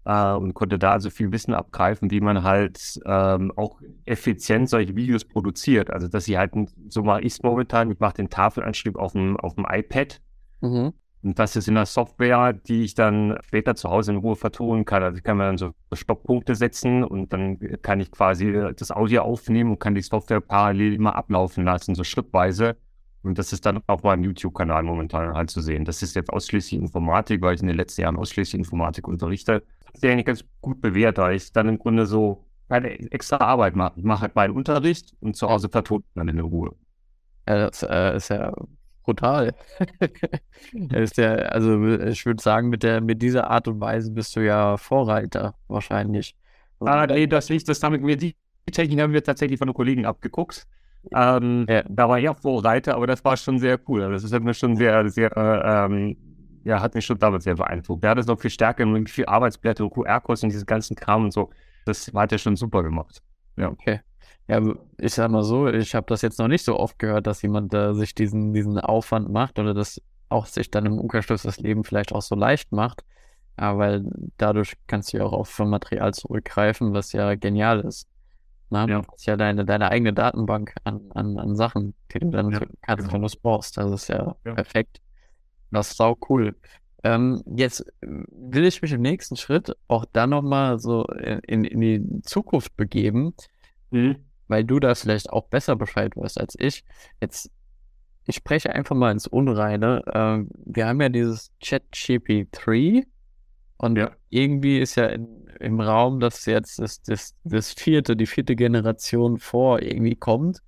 äh, 0.05 0.31
und 0.33 0.55
konnte 0.55 0.79
da 0.79 0.93
also 0.93 1.11
viel 1.11 1.31
Wissen 1.31 1.53
abgreifen, 1.53 2.09
wie 2.09 2.21
man 2.21 2.41
halt 2.41 2.99
ähm, 3.05 3.53
auch 3.55 3.79
effizient 4.05 4.67
solche 4.67 4.95
Videos 4.95 5.25
produziert. 5.25 5.91
Also 5.91 6.07
dass 6.07 6.25
sie 6.25 6.39
halt, 6.39 6.53
so 6.89 7.03
mal 7.03 7.23
ist 7.23 7.43
momentan, 7.43 7.91
ich 7.91 7.99
mache 7.99 8.15
den 8.15 8.31
Tafelanschrieb 8.31 8.95
auf 8.95 9.11
dem, 9.11 9.37
auf 9.37 9.53
dem 9.53 9.67
iPad. 9.69 10.19
Mhm. 10.61 10.93
Und 11.23 11.39
das 11.39 11.55
ist 11.55 11.67
in 11.67 11.75
der 11.75 11.85
Software, 11.85 12.53
die 12.53 12.83
ich 12.83 12.93
dann 12.93 13.37
später 13.45 13.75
zu 13.75 13.89
Hause 13.89 14.11
in 14.11 14.17
Ruhe 14.17 14.35
vertonen 14.35 14.85
kann. 14.85 15.03
Also 15.03 15.17
ich 15.17 15.23
kann 15.23 15.37
mir 15.37 15.45
dann 15.45 15.57
so 15.57 15.71
Stopppunkte 15.91 16.55
setzen 16.55 17.03
und 17.03 17.33
dann 17.33 17.59
kann 17.81 17.99
ich 17.99 18.11
quasi 18.11 18.51
das 18.77 18.91
Audio 18.91 19.23
aufnehmen 19.23 19.71
und 19.71 19.79
kann 19.79 19.95
die 19.95 20.01
Software 20.01 20.41
parallel 20.41 20.93
immer 20.93 21.15
ablaufen 21.15 21.65
lassen, 21.65 21.95
so 21.95 22.03
schrittweise. 22.03 22.77
Und 23.23 23.37
das 23.37 23.51
ist 23.51 23.65
dann 23.65 23.81
auf 23.87 24.03
meinem 24.03 24.23
YouTube-Kanal 24.23 24.83
momentan 24.83 25.33
halt 25.33 25.49
zu 25.49 25.59
sehen. 25.59 25.85
Das 25.85 26.01
ist 26.01 26.15
jetzt 26.15 26.31
ausschließlich 26.31 26.79
Informatik, 26.79 27.41
weil 27.41 27.55
ich 27.55 27.61
in 27.61 27.67
den 27.67 27.75
letzten 27.75 28.01
Jahren 28.01 28.15
ausschließlich 28.15 28.59
Informatik 28.59 29.07
unterrichte 29.07 29.63
sich 29.99 30.09
eigentlich 30.09 30.25
ganz 30.25 30.43
gut 30.61 30.81
bewährt, 30.81 31.17
da 31.17 31.31
ich 31.31 31.51
dann 31.51 31.69
im 31.69 31.79
Grunde 31.79 32.05
so 32.05 32.45
keine 32.69 32.89
extra 33.11 33.37
Arbeit 33.37 33.75
mache. 33.75 33.93
Ich 33.97 34.03
mache 34.03 34.21
halt 34.21 34.35
meinen 34.35 34.53
Unterricht 34.53 35.13
und 35.19 35.35
zu 35.35 35.49
Hause 35.49 35.69
vertont 35.69 36.05
dann 36.15 36.27
in 36.27 36.35
der 36.35 36.45
Ruhe. 36.45 36.71
Ja, 37.47 37.69
das 37.69 37.83
äh, 37.83 38.17
ist 38.17 38.29
ja 38.29 38.53
brutal. 39.07 39.55
ist 40.93 41.17
ja, 41.17 41.33
also 41.35 41.81
ich 41.99 42.25
würde 42.25 42.43
sagen, 42.43 42.67
mit 42.67 42.83
der, 42.83 42.99
mit 42.99 43.21
dieser 43.21 43.49
Art 43.49 43.67
und 43.69 43.79
Weise 43.79 44.11
bist 44.11 44.35
du 44.35 44.41
ja 44.41 44.75
Vorreiter 44.75 45.55
wahrscheinlich. 45.69 46.35
Ah, 46.81 47.07
nee, 47.07 47.25
das 47.25 47.49
liegt, 47.49 47.69
das 47.69 47.79
damit 47.79 48.01
mir 48.01 48.17
die 48.17 48.35
Technik 48.71 48.99
haben 48.99 49.13
wir 49.13 49.23
tatsächlich 49.23 49.57
von 49.57 49.69
den 49.69 49.73
Kollegen 49.73 50.05
abgeguckt. 50.05 50.67
Ähm, 51.15 51.65
ja. 51.69 51.83
Da 51.87 52.09
war 52.09 52.19
ich 52.19 52.27
auch 52.27 52.37
Vorreiter, 52.37 52.95
aber 52.95 53.07
das 53.07 53.23
war 53.23 53.37
schon 53.37 53.59
sehr 53.59 53.79
cool. 53.87 54.03
Also 54.03 54.13
das 54.13 54.23
ist 54.25 54.43
mir 54.43 54.53
schon 54.53 54.75
sehr, 54.75 55.09
sehr 55.09 55.31
ähm, 55.35 56.17
ja, 56.65 56.81
hat 56.81 56.93
mich 56.93 57.05
schon 57.05 57.17
damals 57.17 57.45
sehr 57.45 57.55
beeindruckt. 57.55 58.03
Der 58.03 58.11
hat 58.11 58.17
es 58.17 58.27
noch 58.27 58.39
viel 58.39 58.51
stärker, 58.51 58.85
mit 58.85 59.09
viel 59.09 59.25
Arbeitsblätter 59.25 59.85
und 59.85 59.91
QR-Codes 59.91 60.43
und 60.43 60.51
diesen 60.51 60.65
ganzen 60.65 60.97
Kram 60.97 61.23
und 61.23 61.31
so. 61.31 61.49
Das 61.85 62.11
hat 62.13 62.33
er 62.33 62.37
schon 62.37 62.57
super 62.57 62.83
gemacht. 62.83 63.23
Ja. 63.55 63.69
Okay. 63.69 64.01
Ja, 64.47 64.61
ich 64.97 65.13
sag 65.13 65.29
mal 65.29 65.43
so, 65.43 65.67
ich 65.67 65.93
habe 65.93 66.05
das 66.07 66.21
jetzt 66.21 66.39
noch 66.39 66.47
nicht 66.47 66.63
so 66.63 66.79
oft 66.79 66.97
gehört, 66.99 67.27
dass 67.27 67.41
jemand 67.41 67.73
äh, 67.73 67.93
sich 67.93 68.15
diesen, 68.15 68.53
diesen 68.53 68.79
Aufwand 68.79 69.29
macht 69.29 69.59
oder 69.59 69.73
das 69.73 70.01
auch 70.29 70.45
sich 70.45 70.71
dann 70.71 70.85
im 70.85 70.99
Umkehrschluss 70.99 71.43
das 71.43 71.59
Leben 71.59 71.83
vielleicht 71.83 72.13
auch 72.13 72.21
so 72.21 72.35
leicht 72.35 72.71
macht. 72.71 73.03
Ja, 73.59 73.77
weil 73.77 74.05
dadurch 74.37 74.73
kannst 74.85 75.11
du 75.11 75.17
ja 75.17 75.25
auch 75.25 75.33
auf 75.33 75.57
Material 75.59 76.13
zurückgreifen, 76.13 76.93
was 76.93 77.11
ja 77.11 77.35
genial 77.35 77.81
ist. 77.81 78.07
Na, 78.69 78.87
ja. 78.87 79.01
Das 79.01 79.15
ist 79.17 79.25
ja 79.25 79.37
deine, 79.37 79.65
deine 79.65 79.89
eigene 79.89 80.13
Datenbank 80.13 80.75
an, 80.83 81.01
an, 81.13 81.39
an 81.39 81.55
Sachen, 81.55 81.93
die 82.13 82.19
du 82.19 82.29
dann 82.29 82.51
ja, 82.51 82.59
kannst, 82.81 83.05
genau. 83.05 83.13
wenn 83.13 83.21
du 83.21 83.27
es 83.27 83.35
brauchst. 83.35 83.77
Das 83.77 83.91
ist 83.91 84.09
ja, 84.09 84.35
ja. 84.45 84.53
perfekt. 84.53 85.01
Das 85.71 85.91
ist 85.91 85.97
sau 85.97 86.17
cool. 86.29 86.55
Ähm, 87.03 87.43
jetzt 87.45 87.85
will 88.01 88.65
ich 88.65 88.81
mich 88.81 88.91
im 88.91 89.01
nächsten 89.01 89.35
Schritt 89.35 89.75
auch 89.87 90.05
dann 90.11 90.31
nochmal 90.31 90.79
so 90.79 91.05
in, 91.05 91.63
in 91.63 91.79
die 91.79 92.21
Zukunft 92.23 92.75
begeben, 92.75 93.33
mhm. 93.91 94.17
Weil 94.47 94.63
du 94.63 94.79
da 94.79 94.95
vielleicht 94.95 95.29
auch 95.31 95.47
besser 95.47 95.75
Bescheid 95.75 96.15
weißt 96.15 96.39
als 96.39 96.55
ich. 96.57 96.83
Jetzt, 97.21 97.51
ich 98.25 98.35
spreche 98.35 98.73
einfach 98.73 98.95
mal 98.95 99.11
ins 99.11 99.27
Unreine. 99.27 100.03
Ähm, 100.13 100.49
wir 100.65 100.87
haben 100.87 101.01
ja 101.01 101.09
dieses 101.09 101.51
ChatGP3 101.63 103.05
und 103.77 103.97
ja. 103.97 104.11
irgendwie 104.29 104.79
ist 104.79 104.95
ja 104.95 105.07
in, 105.07 105.47
im 105.59 105.79
Raum, 105.79 106.19
dass 106.19 106.45
jetzt 106.45 106.79
das, 106.79 107.01
das, 107.01 107.35
das 107.43 107.73
vierte, 107.73 108.15
die 108.15 108.25
vierte 108.25 108.55
Generation 108.55 109.37
vor 109.37 109.81
irgendwie 109.81 110.15
kommt. 110.15 110.59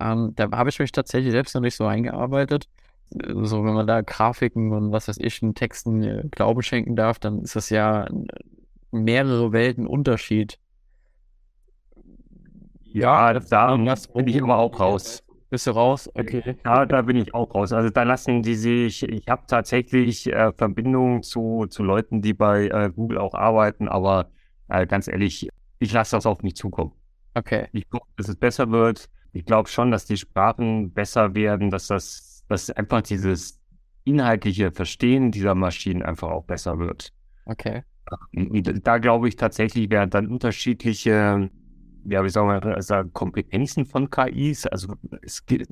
Ähm, 0.00 0.32
da 0.36 0.50
habe 0.50 0.70
ich 0.70 0.78
mich 0.78 0.92
tatsächlich 0.92 1.32
selbst 1.32 1.54
noch 1.54 1.62
nicht 1.62 1.76
so 1.76 1.86
eingearbeitet 1.86 2.68
so, 3.10 3.64
wenn 3.64 3.74
man 3.74 3.86
da 3.86 4.00
Grafiken 4.00 4.72
und 4.72 4.92
was 4.92 5.08
weiß 5.08 5.18
ich, 5.18 5.42
in 5.42 5.54
Texten 5.54 6.02
äh, 6.02 6.24
Glauben 6.30 6.62
schenken 6.62 6.96
darf, 6.96 7.18
dann 7.18 7.42
ist 7.42 7.56
das 7.56 7.70
ja 7.70 8.08
mehrere 8.90 9.52
Welten 9.52 9.86
Unterschied. 9.86 10.58
Ja, 12.96 13.32
da 13.34 13.76
bin 13.76 14.28
ich 14.28 14.36
immer 14.36 14.56
auch 14.56 14.78
raus. 14.78 15.22
Bist 15.50 15.66
du 15.66 15.70
raus? 15.70 16.10
Okay. 16.14 16.56
Ja, 16.64 16.86
da 16.86 17.02
bin 17.02 17.16
ich 17.16 17.34
auch 17.34 17.54
raus. 17.54 17.72
Also 17.72 17.90
da 17.90 18.02
lassen 18.02 18.42
die 18.42 18.54
sich, 18.54 19.02
ich 19.04 19.28
habe 19.28 19.42
tatsächlich 19.46 20.32
äh, 20.32 20.52
Verbindungen 20.52 21.22
zu, 21.22 21.66
zu 21.68 21.82
Leuten, 21.82 22.20
die 22.20 22.34
bei 22.34 22.66
äh, 22.68 22.90
Google 22.94 23.18
auch 23.18 23.34
arbeiten, 23.34 23.88
aber 23.88 24.30
äh, 24.68 24.86
ganz 24.86 25.06
ehrlich, 25.06 25.48
ich 25.78 25.92
lasse 25.92 26.16
das 26.16 26.26
auf 26.26 26.42
mich 26.42 26.56
zukommen. 26.56 26.92
Okay. 27.34 27.68
Ich 27.72 27.88
gucke, 27.88 28.06
dass 28.16 28.28
es 28.28 28.36
besser 28.36 28.70
wird. 28.70 29.08
Ich 29.32 29.44
glaube 29.44 29.68
schon, 29.68 29.90
dass 29.90 30.06
die 30.06 30.16
Sprachen 30.16 30.92
besser 30.92 31.34
werden, 31.34 31.70
dass 31.70 31.86
das 31.88 32.44
dass 32.48 32.70
einfach 32.70 33.02
dieses 33.02 33.60
inhaltliche 34.04 34.72
Verstehen 34.72 35.32
dieser 35.32 35.54
Maschinen 35.54 36.02
einfach 36.02 36.30
auch 36.30 36.44
besser 36.44 36.78
wird. 36.78 37.12
Okay. 37.44 37.82
Da 38.32 38.98
glaube 38.98 39.28
ich 39.28 39.36
tatsächlich 39.36 39.90
werden 39.90 40.10
dann 40.10 40.28
unterschiedliche, 40.28 41.50
ja, 42.08 42.24
wie 42.24 42.28
sagen 42.28 42.48
wir, 42.48 42.74
also 42.74 43.02
Kompetenzen 43.12 43.84
von 43.86 44.10
KIs. 44.10 44.66
Also 44.66 44.94
es 45.22 45.44
gibt, 45.46 45.68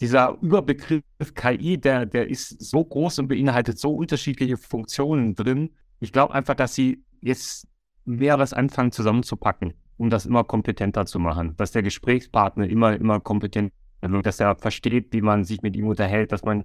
dieser 0.00 0.36
Überbegriff 0.40 1.02
KI, 1.34 1.78
der, 1.78 2.06
der 2.06 2.28
ist 2.28 2.60
so 2.62 2.84
groß 2.84 3.20
und 3.20 3.28
beinhaltet 3.28 3.78
so 3.78 3.94
unterschiedliche 3.94 4.56
Funktionen 4.56 5.34
drin. 5.34 5.70
Ich 6.00 6.12
glaube 6.12 6.34
einfach, 6.34 6.54
dass 6.54 6.74
sie 6.74 7.04
jetzt 7.20 7.66
mehreres 8.04 8.52
anfangen 8.52 8.92
zusammenzupacken, 8.92 9.74
um 9.96 10.10
das 10.10 10.26
immer 10.26 10.44
kompetenter 10.44 11.06
zu 11.06 11.18
machen. 11.18 11.56
Dass 11.56 11.72
der 11.72 11.82
Gesprächspartner 11.82 12.68
immer, 12.68 12.94
immer 12.94 13.20
kompetenter 13.20 13.74
also, 14.04 14.20
dass 14.20 14.38
er 14.38 14.54
versteht, 14.56 15.12
wie 15.12 15.22
man 15.22 15.44
sich 15.44 15.62
mit 15.62 15.74
ihm 15.76 15.86
unterhält, 15.86 16.30
dass 16.30 16.44
man, 16.44 16.64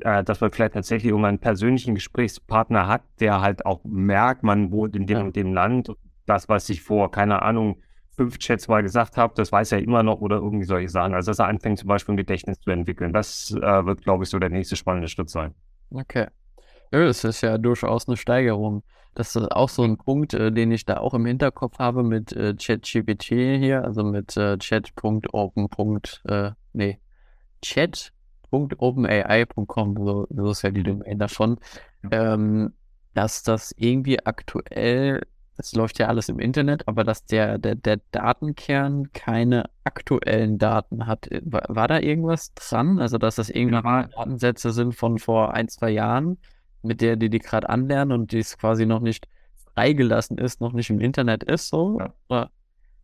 äh, 0.00 0.22
dass 0.22 0.42
man 0.42 0.52
vielleicht 0.52 0.74
tatsächlich 0.74 1.10
irgendwann 1.10 1.30
einen 1.30 1.38
persönlichen 1.38 1.94
Gesprächspartner 1.94 2.86
hat, 2.86 3.02
der 3.20 3.40
halt 3.40 3.64
auch 3.64 3.82
merkt, 3.84 4.42
man 4.42 4.70
wohnt 4.70 4.94
in 4.94 5.06
dem 5.06 5.26
und 5.26 5.36
dem 5.36 5.54
Land. 5.54 5.90
Das, 6.26 6.50
was 6.50 6.68
ich 6.68 6.82
vor, 6.82 7.10
keine 7.10 7.40
Ahnung, 7.40 7.80
fünf 8.16 8.38
Chats 8.38 8.68
mal 8.68 8.82
gesagt 8.82 9.16
habe, 9.16 9.34
das 9.36 9.52
weiß 9.52 9.72
er 9.72 9.82
immer 9.82 10.02
noch 10.02 10.20
oder 10.20 10.36
irgendwie 10.36 10.64
solche 10.64 10.88
Sachen. 10.88 11.14
Also, 11.14 11.30
dass 11.30 11.38
er 11.38 11.46
anfängt, 11.46 11.78
zum 11.78 11.88
Beispiel 11.88 12.14
ein 12.14 12.18
Gedächtnis 12.18 12.60
zu 12.60 12.70
entwickeln. 12.70 13.12
Das 13.12 13.50
äh, 13.50 13.86
wird, 13.86 14.02
glaube 14.02 14.24
ich, 14.24 14.30
so 14.30 14.38
der 14.38 14.50
nächste 14.50 14.76
spannende 14.76 15.08
Schritt 15.08 15.30
sein. 15.30 15.54
Okay. 15.90 16.26
Ja, 16.92 17.04
das 17.04 17.24
ist 17.24 17.40
ja 17.40 17.58
durchaus 17.58 18.08
eine 18.08 18.16
Steigerung. 18.16 18.84
Das 19.14 19.36
ist 19.36 19.52
auch 19.52 19.68
so 19.68 19.84
ein 19.84 19.96
Punkt, 19.96 20.34
äh, 20.34 20.50
den 20.50 20.72
ich 20.72 20.84
da 20.84 20.96
auch 20.98 21.14
im 21.14 21.26
Hinterkopf 21.26 21.78
habe 21.78 22.02
mit 22.02 22.32
äh, 22.32 22.54
ChatGPT 22.54 23.26
hier, 23.26 23.84
also 23.84 24.02
mit 24.02 24.36
äh, 24.36 24.58
chat.open. 24.58 26.00
Äh, 26.28 26.50
nee, 26.72 26.98
chat.openai.com, 27.62 29.96
so, 29.96 30.26
so 30.30 30.50
ist 30.50 30.62
ja 30.62 30.70
die 30.70 30.80
mhm. 30.80 30.84
Domain 30.84 31.18
davon, 31.18 31.58
ähm, 32.10 32.72
dass 33.14 33.44
das 33.44 33.72
irgendwie 33.76 34.18
aktuell, 34.24 35.22
das 35.56 35.74
läuft 35.74 35.98
ja 35.98 36.08
alles 36.08 36.28
im 36.28 36.38
Internet, 36.38 36.88
aber 36.88 37.04
dass 37.04 37.24
der, 37.24 37.58
der, 37.58 37.74
der 37.74 38.00
Datenkern 38.10 39.12
keine 39.12 39.70
aktuellen 39.84 40.58
Daten 40.58 41.06
hat. 41.06 41.28
War, 41.42 41.62
war 41.68 41.88
da 41.88 42.00
irgendwas 42.00 42.54
dran? 42.54 42.98
Also, 42.98 43.18
dass 43.18 43.36
das 43.36 43.50
irgendwie 43.50 43.74
ja. 43.74 44.02
Datensätze 44.04 44.72
sind 44.72 44.94
von 44.94 45.18
vor 45.18 45.54
ein, 45.54 45.68
zwei 45.68 45.90
Jahren? 45.90 46.38
mit 46.84 47.00
der 47.00 47.16
die 47.16 47.30
die 47.30 47.38
gerade 47.38 47.68
anlernen 47.68 48.12
und 48.12 48.32
die 48.32 48.38
es 48.38 48.56
quasi 48.58 48.86
noch 48.86 49.00
nicht 49.00 49.26
freigelassen 49.74 50.38
ist, 50.38 50.60
noch 50.60 50.72
nicht 50.72 50.90
im 50.90 51.00
Internet 51.00 51.42
ist, 51.42 51.68
so? 51.68 52.00
Ja. 52.30 52.50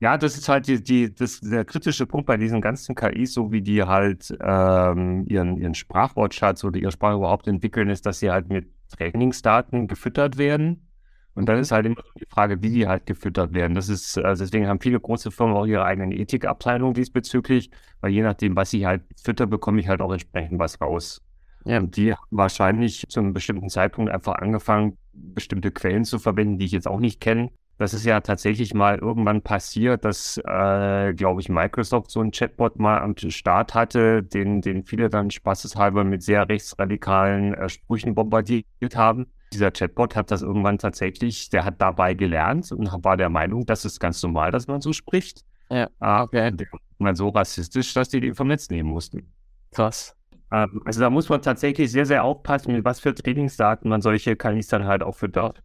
Ja, 0.02 0.16
das 0.16 0.38
ist 0.38 0.48
halt 0.48 0.66
die, 0.66 0.82
die, 0.82 1.14
das, 1.14 1.40
der 1.40 1.66
kritische 1.66 2.06
Punkt 2.06 2.26
bei 2.26 2.38
diesen 2.38 2.62
ganzen 2.62 2.94
KIs, 2.94 3.34
so 3.34 3.52
wie 3.52 3.60
die 3.60 3.82
halt 3.82 4.34
ähm, 4.40 5.26
ihren, 5.28 5.58
ihren 5.58 5.74
Sprachwortschatz 5.74 6.64
oder 6.64 6.80
ihre 6.80 6.90
Sprache 6.90 7.16
überhaupt 7.16 7.46
entwickeln, 7.46 7.90
ist, 7.90 8.06
dass 8.06 8.18
sie 8.18 8.30
halt 8.30 8.48
mit 8.48 8.70
Trainingsdaten 8.88 9.88
gefüttert 9.88 10.38
werden. 10.38 10.88
Und 11.34 11.48
dann 11.48 11.56
mhm. 11.56 11.62
ist 11.62 11.72
halt 11.72 11.86
immer 11.86 12.02
die 12.18 12.26
Frage, 12.28 12.62
wie 12.62 12.70
die 12.70 12.88
halt 12.88 13.06
gefüttert 13.06 13.54
werden. 13.54 13.74
Das 13.74 13.88
ist, 13.88 14.18
also 14.18 14.44
deswegen 14.44 14.66
haben 14.66 14.80
viele 14.80 15.00
große 15.00 15.30
Firmen 15.30 15.56
auch 15.56 15.66
ihre 15.66 15.84
eigenen 15.84 16.12
Ethikabteilung 16.12 16.94
diesbezüglich, 16.94 17.70
weil 18.00 18.12
je 18.12 18.22
nachdem, 18.22 18.56
was 18.56 18.72
ich 18.72 18.84
halt 18.84 19.02
fütter, 19.22 19.46
bekomme 19.46 19.80
ich 19.80 19.88
halt 19.88 20.00
auch 20.00 20.12
entsprechend 20.12 20.58
was 20.58 20.80
raus. 20.80 21.22
Ja. 21.64 21.78
Und 21.78 21.96
die 21.96 22.12
haben 22.12 22.26
wahrscheinlich 22.30 23.06
zu 23.08 23.20
einem 23.20 23.32
bestimmten 23.32 23.68
Zeitpunkt 23.68 24.10
einfach 24.10 24.34
angefangen, 24.36 24.96
bestimmte 25.12 25.70
Quellen 25.70 26.04
zu 26.04 26.18
verwenden, 26.18 26.58
die 26.58 26.64
ich 26.64 26.72
jetzt 26.72 26.88
auch 26.88 27.00
nicht 27.00 27.20
kenne. 27.20 27.50
Das 27.78 27.94
ist 27.94 28.04
ja 28.04 28.20
tatsächlich 28.20 28.74
mal 28.74 28.98
irgendwann 28.98 29.40
passiert, 29.40 30.04
dass, 30.04 30.36
äh, 30.36 31.14
glaube 31.14 31.40
ich, 31.40 31.48
Microsoft 31.48 32.10
so 32.10 32.20
einen 32.20 32.30
Chatbot 32.30 32.78
mal 32.78 32.98
am 32.98 33.16
Start 33.16 33.74
hatte, 33.74 34.22
den, 34.22 34.60
den 34.60 34.84
viele 34.84 35.08
dann 35.08 35.30
spaßeshalber 35.30 36.04
mit 36.04 36.22
sehr 36.22 36.46
rechtsradikalen 36.46 37.54
äh, 37.54 37.70
Sprüchen 37.70 38.14
bombardiert 38.14 38.66
haben. 38.96 39.28
Dieser 39.52 39.70
Chatbot 39.70 40.14
hat 40.14 40.30
das 40.30 40.42
irgendwann 40.42 40.78
tatsächlich, 40.78 41.50
der 41.50 41.64
hat 41.64 41.80
dabei 41.80 42.14
gelernt 42.14 42.70
und 42.70 42.88
war 43.04 43.16
der 43.16 43.28
Meinung, 43.28 43.66
das 43.66 43.84
ist 43.84 43.98
ganz 43.98 44.22
normal, 44.22 44.52
dass 44.52 44.68
man 44.68 44.80
so 44.80 44.92
spricht. 44.92 45.44
Ja, 45.70 45.88
ah, 45.98 46.22
okay. 46.22 46.52
Mal 46.98 47.16
so 47.16 47.28
rassistisch, 47.28 47.94
dass 47.94 48.08
die 48.08 48.20
den 48.20 48.34
vom 48.34 48.48
Netz 48.48 48.70
nehmen 48.70 48.90
mussten. 48.90 49.32
Krass. 49.72 50.16
Ähm, 50.52 50.82
also 50.84 51.00
da 51.00 51.10
muss 51.10 51.28
man 51.28 51.42
tatsächlich 51.42 51.90
sehr, 51.90 52.06
sehr 52.06 52.24
aufpassen, 52.24 52.72
mit 52.72 52.84
was 52.84 53.00
für 53.00 53.14
Trainingsdaten 53.14 53.88
man 53.88 54.02
solche 54.02 54.36
dann 54.36 54.84
halt 54.86 55.02
auch 55.02 55.14
füttert. 55.14 55.62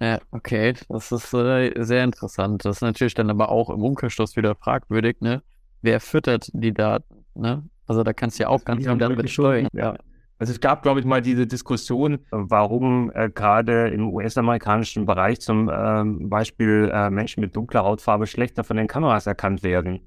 Ja, 0.00 0.20
okay, 0.30 0.74
das 0.88 1.10
ist 1.10 1.34
äh, 1.34 1.72
sehr 1.82 2.04
interessant. 2.04 2.64
Das 2.64 2.76
ist 2.76 2.82
natürlich 2.82 3.14
dann 3.14 3.30
aber 3.30 3.48
auch 3.48 3.68
im 3.68 3.82
Umkehrschluss 3.82 4.36
wieder 4.36 4.54
fragwürdig, 4.54 5.20
ne? 5.20 5.42
Wer 5.82 6.00
füttert 6.00 6.50
die 6.52 6.72
Daten, 6.72 7.24
ne? 7.34 7.64
Also 7.86 8.04
da 8.04 8.12
kannst 8.12 8.38
du 8.38 8.44
ja 8.44 8.48
auch 8.48 8.64
ganz 8.64 8.84
viel 8.84 8.96
damit 8.96 9.28
steuern. 9.30 9.68
Ja. 9.72 9.96
Also 10.38 10.52
es 10.52 10.60
gab, 10.60 10.82
glaube 10.82 11.00
ich, 11.00 11.06
mal 11.06 11.20
diese 11.20 11.46
Diskussion, 11.46 12.20
warum 12.30 13.10
äh, 13.12 13.28
gerade 13.28 13.88
im 13.88 14.12
US-amerikanischen 14.12 15.04
Bereich 15.04 15.40
zum 15.40 15.68
ähm, 15.72 16.28
Beispiel 16.28 16.90
äh, 16.92 17.10
Menschen 17.10 17.40
mit 17.40 17.56
dunkler 17.56 17.84
Hautfarbe 17.84 18.26
schlechter 18.26 18.62
von 18.62 18.76
den 18.76 18.86
Kameras 18.86 19.26
erkannt 19.26 19.64
werden. 19.64 20.00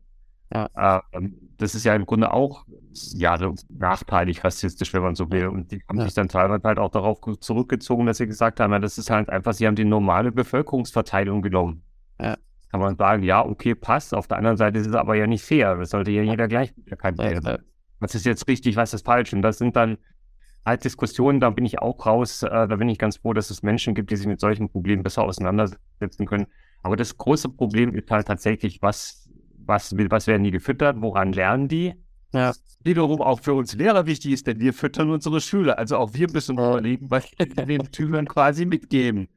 Ja. 0.54 1.02
Äh, 1.12 1.30
das 1.58 1.76
ist 1.76 1.84
ja 1.84 1.96
im 1.96 2.06
Grunde 2.06 2.32
auch 2.32 2.66
ja, 3.14 3.38
nachteilig 3.70 4.44
rassistisch, 4.44 4.94
wenn 4.94 5.02
man 5.02 5.16
so 5.16 5.30
will. 5.32 5.48
Und 5.48 5.72
die 5.72 5.84
haben 5.88 6.00
ja. 6.00 6.06
sich 6.06 6.14
dann 6.14 6.30
teilweise 6.30 6.64
halt 6.64 6.80
auch 6.80 6.92
darauf 6.92 7.20
zurückgezogen, 7.40 8.06
dass 8.06 8.18
sie 8.18 8.28
gesagt 8.28 8.60
haben, 8.60 8.72
ja, 8.72 8.80
das 8.80 8.98
ist 8.98 9.10
halt 9.10 9.30
einfach, 9.30 9.54
sie 9.54 9.68
haben 9.68 9.76
die 9.76 9.86
normale 9.86 10.32
Bevölkerungsverteilung 10.32 11.42
genommen. 11.42 11.84
Ja. 12.20 12.38
Kann 12.72 12.80
man 12.80 12.96
sagen, 12.96 13.24
ja, 13.24 13.46
okay, 13.46 13.76
passt. 13.76 14.14
Auf 14.14 14.28
der 14.28 14.38
anderen 14.38 14.56
Seite 14.56 14.80
ist 14.80 14.88
es 14.88 14.96
aber 14.96 15.16
ja 15.16 15.28
nicht 15.28 15.44
fair. 15.44 15.76
Das 15.76 15.90
sollte 15.90 16.12
ja 16.12 16.24
jeder 16.24 16.48
gleich 16.48 16.74
erkannt 16.86 17.18
werden. 17.18 17.66
Was 18.00 18.16
ist 18.16 18.26
jetzt 18.26 18.48
richtig, 18.48 18.78
was 18.78 18.94
ist 18.94 19.06
falsch? 19.06 19.34
Und 19.34 19.42
das 19.42 19.58
sind 19.58 19.76
dann 19.76 19.98
halt 20.66 20.84
Diskussionen, 20.84 21.40
da 21.40 21.50
bin 21.50 21.66
ich 21.66 21.80
auch 21.80 22.06
raus. 22.06 22.44
Äh, 22.44 22.50
da 22.50 22.76
bin 22.76 22.90
ich 22.90 22.98
ganz 22.98 23.18
froh, 23.18 23.34
dass 23.34 23.50
es 23.50 23.64
Menschen 23.64 23.96
gibt, 23.96 24.12
die 24.12 24.16
sich 24.16 24.28
mit 24.28 24.40
solchen 24.40 24.70
Problemen 24.70 25.04
besser 25.04 25.24
auseinandersetzen 25.24 26.26
können. 26.26 26.48
Aber 26.84 26.96
das 26.96 27.18
große 27.18 27.50
Problem 27.50 27.94
ist 27.94 28.10
halt 28.10 28.28
tatsächlich, 28.28 28.82
was, 28.82 29.30
was, 29.66 29.96
was 29.98 30.28
werden 30.28 30.44
die 30.44 30.52
gefüttert, 30.52 30.98
woran 31.00 31.34
lernen 31.34 31.68
die? 31.68 31.94
Ja. 32.34 32.54
Wiederum 32.84 33.22
auch 33.22 33.40
für 33.40 33.54
uns 33.54 33.76
Lehrer 33.76 34.06
wichtig 34.06 34.32
ist, 34.32 34.48
denn 34.48 34.60
wir 34.60 34.74
füttern 34.74 35.10
unsere 35.12 35.42
Schüler. 35.42 35.78
Also 35.78 35.98
auch 35.98 36.14
wir 36.14 36.32
müssen 36.32 36.58
ja. 36.58 36.72
überlegen, 36.72 37.12
was 37.12 37.26
wir 37.38 37.66
den 37.66 37.88
Schülern 37.94 38.28
quasi 38.28 38.66
mitgeben. 38.66 39.28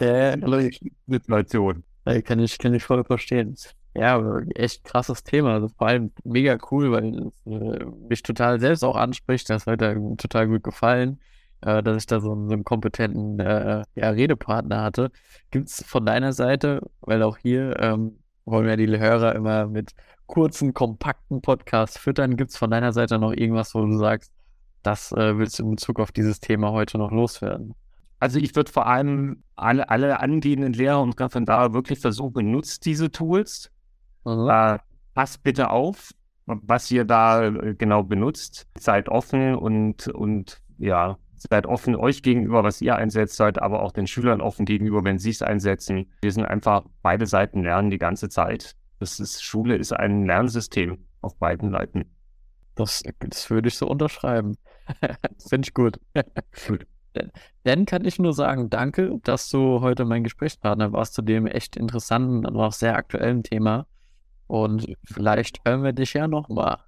Ja, 0.00 0.36
ja 0.36 0.70
Situation. 1.06 1.84
Kann 2.24 2.38
ich, 2.38 2.58
kann 2.58 2.72
ich 2.72 2.84
voll 2.84 3.04
verstehen. 3.04 3.56
Ja, 3.98 4.40
echt 4.54 4.84
krasses 4.84 5.24
Thema. 5.24 5.54
Also 5.54 5.68
vor 5.68 5.88
allem 5.88 6.12
mega 6.24 6.58
cool, 6.70 6.92
weil 6.92 7.28
es 7.28 7.46
äh, 7.46 7.84
mich 8.08 8.22
total 8.22 8.60
selbst 8.60 8.84
auch 8.84 8.96
anspricht. 8.96 9.48
Das 9.48 9.66
hat 9.66 9.80
mir 9.80 10.16
total 10.16 10.48
gut 10.48 10.62
gefallen, 10.62 11.20
äh, 11.62 11.82
dass 11.82 11.96
ich 11.98 12.06
da 12.06 12.20
so, 12.20 12.34
so 12.46 12.52
einen 12.52 12.64
kompetenten 12.64 13.38
äh, 13.40 13.84
ja, 13.94 14.10
Redepartner 14.10 14.82
hatte. 14.82 15.10
Gibt 15.50 15.68
es 15.68 15.82
von 15.86 16.04
deiner 16.04 16.32
Seite, 16.32 16.82
weil 17.00 17.22
auch 17.22 17.38
hier 17.38 17.80
ähm, 17.80 18.18
wollen 18.44 18.66
wir 18.66 18.76
die 18.76 18.86
Hörer 18.98 19.34
immer 19.34 19.66
mit 19.66 19.94
kurzen, 20.26 20.74
kompakten 20.74 21.40
Podcasts 21.40 21.98
füttern, 21.98 22.36
gibt 22.36 22.50
es 22.50 22.56
von 22.56 22.70
deiner 22.70 22.92
Seite 22.92 23.18
noch 23.18 23.32
irgendwas, 23.32 23.74
wo 23.74 23.84
du 23.84 23.96
sagst, 23.96 24.32
das 24.82 25.12
äh, 25.12 25.38
willst 25.38 25.58
du 25.58 25.64
in 25.64 25.70
Bezug 25.70 26.00
auf 26.00 26.12
dieses 26.12 26.40
Thema 26.40 26.72
heute 26.72 26.98
noch 26.98 27.10
loswerden? 27.10 27.74
Also 28.18 28.38
ich 28.38 28.54
würde 28.56 28.72
vor 28.72 28.86
allem 28.86 29.42
alle, 29.56 29.88
alle 29.88 30.20
angehenden 30.20 30.72
Lehrer 30.72 31.02
und 31.02 31.20
Referendare 31.20 31.74
wirklich 31.74 31.98
versuchen, 31.98 32.50
nutzt 32.50 32.86
diese 32.86 33.10
Tools. 33.10 33.70
Mhm. 34.26 34.48
Äh, 34.50 34.78
passt 35.14 35.42
bitte 35.42 35.70
auf, 35.70 36.10
was 36.46 36.90
ihr 36.90 37.04
da 37.04 37.46
äh, 37.46 37.74
genau 37.74 38.02
benutzt. 38.02 38.66
Seid 38.78 39.08
offen 39.08 39.54
und, 39.54 40.08
und 40.08 40.60
ja, 40.78 41.16
seid 41.36 41.66
offen 41.66 41.96
euch 41.96 42.22
gegenüber, 42.22 42.64
was 42.64 42.80
ihr 42.80 42.96
einsetzt, 42.96 43.36
seid 43.36 43.60
aber 43.62 43.82
auch 43.82 43.92
den 43.92 44.06
Schülern 44.06 44.40
offen 44.40 44.66
gegenüber, 44.66 45.04
wenn 45.04 45.18
sie 45.18 45.30
es 45.30 45.42
einsetzen. 45.42 46.12
Wir 46.22 46.32
sind 46.32 46.44
einfach, 46.44 46.84
beide 47.02 47.26
Seiten 47.26 47.62
lernen 47.62 47.90
die 47.90 47.98
ganze 47.98 48.28
Zeit. 48.28 48.74
Das 48.98 49.20
ist, 49.20 49.42
Schule 49.42 49.76
ist 49.76 49.92
ein 49.92 50.26
Lernsystem 50.26 51.06
auf 51.20 51.36
beiden 51.36 51.70
Seiten. 51.70 52.04
Das, 52.74 53.02
das 53.20 53.48
würde 53.48 53.68
ich 53.68 53.76
so 53.76 53.86
unterschreiben. 53.86 54.56
Finde 55.48 55.66
ich 55.66 55.74
gut. 55.74 56.00
gut. 56.66 56.86
Dann 57.64 57.86
kann 57.86 58.04
ich 58.04 58.18
nur 58.18 58.34
sagen, 58.34 58.68
danke, 58.68 59.18
dass 59.22 59.48
du 59.48 59.80
heute 59.80 60.04
mein 60.04 60.22
Gesprächspartner 60.22 60.92
warst 60.92 61.14
zu 61.14 61.22
dem 61.22 61.46
echt 61.46 61.76
interessanten 61.76 62.44
und 62.44 62.56
auch 62.56 62.72
sehr 62.72 62.96
aktuellen 62.96 63.42
Thema. 63.42 63.86
Und 64.46 64.94
vielleicht 65.04 65.60
hören 65.66 65.82
wir 65.82 65.92
dich 65.92 66.14
ja 66.14 66.28
nochmal. 66.28 66.78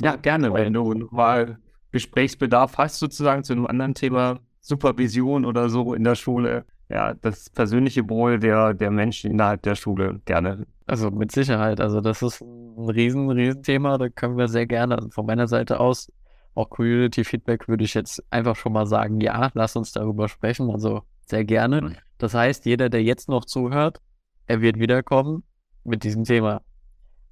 Ja, 0.00 0.16
gerne, 0.16 0.52
wenn 0.52 0.72
du 0.72 1.08
mal 1.10 1.58
Gesprächsbedarf 1.90 2.76
hast, 2.76 2.98
sozusagen 2.98 3.44
zu 3.44 3.52
einem 3.54 3.66
anderen 3.66 3.94
Thema, 3.94 4.40
Supervision 4.60 5.44
oder 5.44 5.68
so 5.68 5.94
in 5.94 6.04
der 6.04 6.14
Schule. 6.14 6.64
Ja, 6.90 7.14
das 7.14 7.48
persönliche 7.50 8.08
Wohl 8.08 8.38
der, 8.38 8.74
der 8.74 8.90
Menschen 8.90 9.30
innerhalb 9.30 9.62
der 9.62 9.74
Schule 9.74 10.20
gerne. 10.26 10.66
Also 10.86 11.10
mit 11.10 11.32
Sicherheit. 11.32 11.80
Also 11.80 12.00
das 12.00 12.20
ist 12.20 12.42
ein 12.42 12.90
riesen, 12.90 13.30
riesen 13.30 13.62
Thema. 13.62 13.96
Da 13.96 14.10
können 14.10 14.36
wir 14.36 14.48
sehr 14.48 14.66
gerne 14.66 15.08
von 15.10 15.24
meiner 15.24 15.48
Seite 15.48 15.80
aus 15.80 16.10
auch 16.54 16.70
Community-Feedback 16.70 17.68
würde 17.68 17.84
ich 17.84 17.94
jetzt 17.94 18.22
einfach 18.30 18.56
schon 18.56 18.72
mal 18.72 18.86
sagen, 18.86 19.20
ja, 19.20 19.50
lass 19.54 19.76
uns 19.76 19.92
darüber 19.92 20.28
sprechen. 20.28 20.70
Also 20.70 21.02
sehr 21.26 21.44
gerne. 21.44 21.96
Das 22.18 22.34
heißt, 22.34 22.64
jeder, 22.64 22.88
der 22.88 23.02
jetzt 23.02 23.28
noch 23.28 23.44
zuhört, 23.44 24.00
er 24.46 24.60
wird 24.60 24.78
wiederkommen 24.78 25.42
mit 25.82 26.04
diesem 26.04 26.24
Thema. 26.24 26.62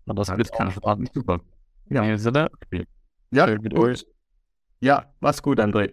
Und 0.07 0.19
das 0.19 0.29
wird 0.29 0.53
auch 0.53 0.71
spannend. 0.71 1.11
Super. 1.15 1.41
Ja. 1.89 2.03
Ja, 3.31 3.47
mit 3.47 3.75
euch. 3.79 4.07
Ja, 4.81 5.13
mach's 5.21 5.43
gut, 5.43 5.61
André. 5.61 5.93